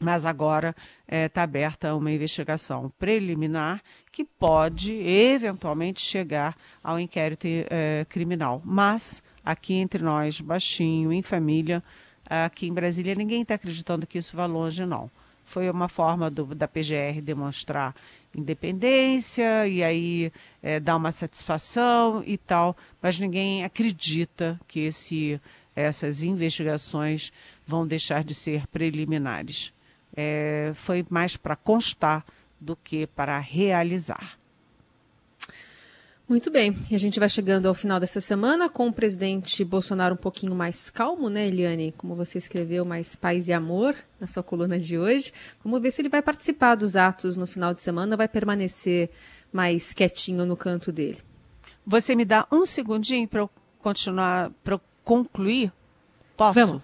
mas 0.00 0.26
agora 0.26 0.74
está 1.02 1.16
é, 1.16 1.28
tá 1.28 1.42
aberta 1.42 1.94
uma 1.94 2.10
investigação 2.10 2.92
preliminar 2.98 3.80
que 4.10 4.24
pode 4.24 4.92
eventualmente 4.92 6.00
chegar 6.00 6.56
ao 6.82 6.98
inquérito 6.98 7.46
é, 7.46 8.04
criminal. 8.08 8.60
Mas 8.64 9.22
aqui 9.44 9.74
entre 9.74 10.02
nós, 10.02 10.40
baixinho, 10.40 11.12
em 11.12 11.22
família, 11.22 11.82
aqui 12.28 12.66
em 12.66 12.72
Brasília, 12.72 13.14
ninguém 13.14 13.42
está 13.42 13.54
acreditando 13.54 14.06
que 14.06 14.18
isso 14.18 14.36
vá 14.36 14.46
longe, 14.46 14.84
não. 14.84 15.10
Foi 15.44 15.68
uma 15.68 15.88
forma 15.88 16.30
do, 16.30 16.54
da 16.54 16.66
PGR 16.66 17.20
demonstrar 17.22 17.94
independência 18.34 19.66
e 19.66 19.82
aí 19.82 20.32
é, 20.62 20.80
dar 20.80 20.96
uma 20.96 21.12
satisfação 21.12 22.22
e 22.26 22.36
tal, 22.36 22.76
mas 23.00 23.18
ninguém 23.18 23.64
acredita 23.64 24.58
que 24.66 24.80
esse, 24.80 25.40
essas 25.74 26.22
investigações 26.22 27.32
vão 27.66 27.86
deixar 27.86 28.24
de 28.24 28.34
ser 28.34 28.66
preliminares. 28.66 29.72
É, 30.14 30.72
foi 30.74 31.04
mais 31.10 31.36
para 31.36 31.56
constar 31.56 32.24
do 32.60 32.76
que 32.76 33.06
para 33.06 33.38
realizar. 33.38 34.38
Muito 36.32 36.50
bem, 36.50 36.78
e 36.90 36.94
a 36.94 36.98
gente 36.98 37.20
vai 37.20 37.28
chegando 37.28 37.68
ao 37.68 37.74
final 37.74 38.00
dessa 38.00 38.18
semana 38.18 38.66
com 38.66 38.88
o 38.88 38.92
presidente 38.92 39.62
Bolsonaro 39.62 40.14
um 40.14 40.16
pouquinho 40.16 40.54
mais 40.54 40.88
calmo, 40.88 41.28
né, 41.28 41.46
Eliane? 41.46 41.92
Como 41.94 42.14
você 42.14 42.38
escreveu, 42.38 42.86
mais 42.86 43.14
paz 43.14 43.48
e 43.48 43.52
amor 43.52 43.94
na 44.18 44.26
sua 44.26 44.42
coluna 44.42 44.78
de 44.78 44.96
hoje. 44.96 45.30
Vamos 45.62 45.82
ver 45.82 45.90
se 45.90 46.00
ele 46.00 46.08
vai 46.08 46.22
participar 46.22 46.74
dos 46.74 46.96
atos 46.96 47.36
no 47.36 47.46
final 47.46 47.74
de 47.74 47.82
semana 47.82 48.14
ou 48.14 48.16
vai 48.16 48.28
permanecer 48.28 49.10
mais 49.52 49.92
quietinho 49.92 50.46
no 50.46 50.56
canto 50.56 50.90
dele. 50.90 51.18
Você 51.86 52.16
me 52.16 52.24
dá 52.24 52.46
um 52.50 52.64
segundinho 52.64 53.28
para 53.28 53.40
eu 53.40 53.50
continuar, 53.82 54.50
para 54.64 54.76
eu 54.76 54.80
concluir? 55.04 55.70
Posso? 56.34 56.54
Vamos. 56.54 56.82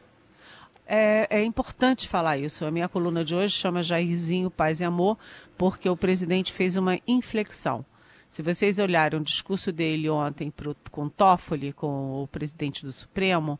É, 0.86 1.26
é, 1.30 1.42
importante 1.42 2.06
falar 2.06 2.36
isso. 2.36 2.66
A 2.66 2.70
minha 2.70 2.86
coluna 2.86 3.24
de 3.24 3.34
hoje 3.34 3.56
chama 3.56 3.82
Jairzinho 3.82 4.50
Paz 4.50 4.80
e 4.80 4.84
Amor, 4.84 5.16
porque 5.56 5.88
o 5.88 5.96
presidente 5.96 6.52
fez 6.52 6.76
uma 6.76 6.98
inflexão. 7.06 7.82
Se 8.28 8.42
vocês 8.42 8.78
olharem 8.78 9.18
o 9.18 9.24
discurso 9.24 9.72
dele 9.72 10.08
ontem 10.10 10.50
pro, 10.50 10.76
com 10.90 11.08
Toffoli, 11.08 11.72
com 11.72 12.22
o 12.22 12.28
presidente 12.28 12.84
do 12.84 12.92
Supremo, 12.92 13.58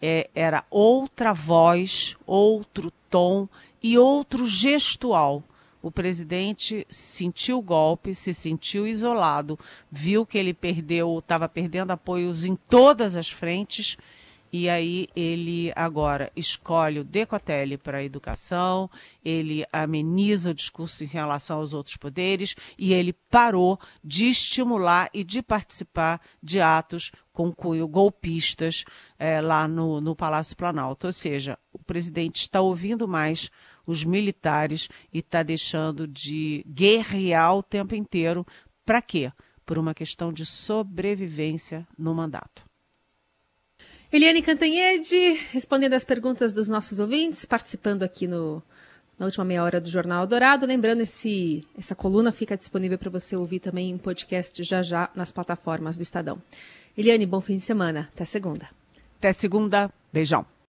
é, 0.00 0.28
era 0.34 0.64
outra 0.70 1.32
voz, 1.32 2.16
outro 2.26 2.92
tom 3.08 3.48
e 3.82 3.98
outro 3.98 4.46
gestual. 4.46 5.42
O 5.82 5.90
presidente 5.90 6.86
sentiu 6.90 7.58
o 7.58 7.62
golpe, 7.62 8.14
se 8.14 8.34
sentiu 8.34 8.86
isolado, 8.86 9.58
viu 9.90 10.26
que 10.26 10.36
ele 10.36 10.52
perdeu, 10.52 11.18
estava 11.18 11.48
perdendo 11.48 11.90
apoios 11.90 12.44
em 12.44 12.54
todas 12.54 13.16
as 13.16 13.30
frentes 13.30 13.96
e 14.52 14.68
aí 14.68 15.08
ele 15.14 15.72
agora 15.76 16.30
escolhe 16.34 16.98
o 16.98 17.04
Decotelli 17.04 17.76
para 17.76 17.98
a 17.98 18.04
educação, 18.04 18.90
ele 19.24 19.64
ameniza 19.72 20.50
o 20.50 20.54
discurso 20.54 21.04
em 21.04 21.06
relação 21.06 21.58
aos 21.58 21.72
outros 21.72 21.96
poderes 21.96 22.56
e 22.78 22.92
ele 22.92 23.12
parou 23.12 23.78
de 24.02 24.28
estimular 24.28 25.08
e 25.14 25.22
de 25.22 25.42
participar 25.42 26.20
de 26.42 26.60
atos 26.60 27.12
com 27.32 27.52
cunho 27.52 27.86
golpistas 27.86 28.84
é, 29.18 29.40
lá 29.40 29.68
no, 29.68 30.00
no 30.00 30.16
Palácio 30.16 30.56
Planalto. 30.56 31.06
Ou 31.06 31.12
seja, 31.12 31.58
o 31.72 31.78
presidente 31.78 32.42
está 32.42 32.60
ouvindo 32.60 33.06
mais 33.06 33.50
os 33.86 34.04
militares 34.04 34.88
e 35.12 35.18
está 35.18 35.42
deixando 35.42 36.06
de 36.06 36.64
guerrear 36.68 37.56
o 37.56 37.62
tempo 37.62 37.94
inteiro. 37.94 38.46
Para 38.84 39.00
quê? 39.00 39.32
Por 39.64 39.78
uma 39.78 39.94
questão 39.94 40.32
de 40.32 40.44
sobrevivência 40.44 41.86
no 41.96 42.14
mandato. 42.14 42.69
Eliane 44.12 44.42
Cantanhede, 44.42 45.40
respondendo 45.52 45.92
as 45.92 46.04
perguntas 46.04 46.52
dos 46.52 46.68
nossos 46.68 46.98
ouvintes, 46.98 47.44
participando 47.44 48.02
aqui 48.02 48.26
no, 48.26 48.60
na 49.16 49.26
última 49.26 49.44
meia 49.44 49.62
hora 49.62 49.80
do 49.80 49.88
Jornal 49.88 50.26
Dourado. 50.26 50.66
Lembrando, 50.66 51.02
esse, 51.02 51.64
essa 51.78 51.94
coluna 51.94 52.32
fica 52.32 52.56
disponível 52.56 52.98
para 52.98 53.08
você 53.08 53.36
ouvir 53.36 53.60
também 53.60 53.88
em 53.90 53.96
podcast 53.96 54.64
já 54.64 54.82
já 54.82 55.08
nas 55.14 55.30
plataformas 55.30 55.96
do 55.96 56.02
Estadão. 56.02 56.42
Eliane, 56.98 57.24
bom 57.24 57.40
fim 57.40 57.56
de 57.56 57.62
semana. 57.62 58.08
Até 58.12 58.24
segunda. 58.24 58.68
Até 59.18 59.32
segunda. 59.32 59.88
Beijão. 60.12 60.44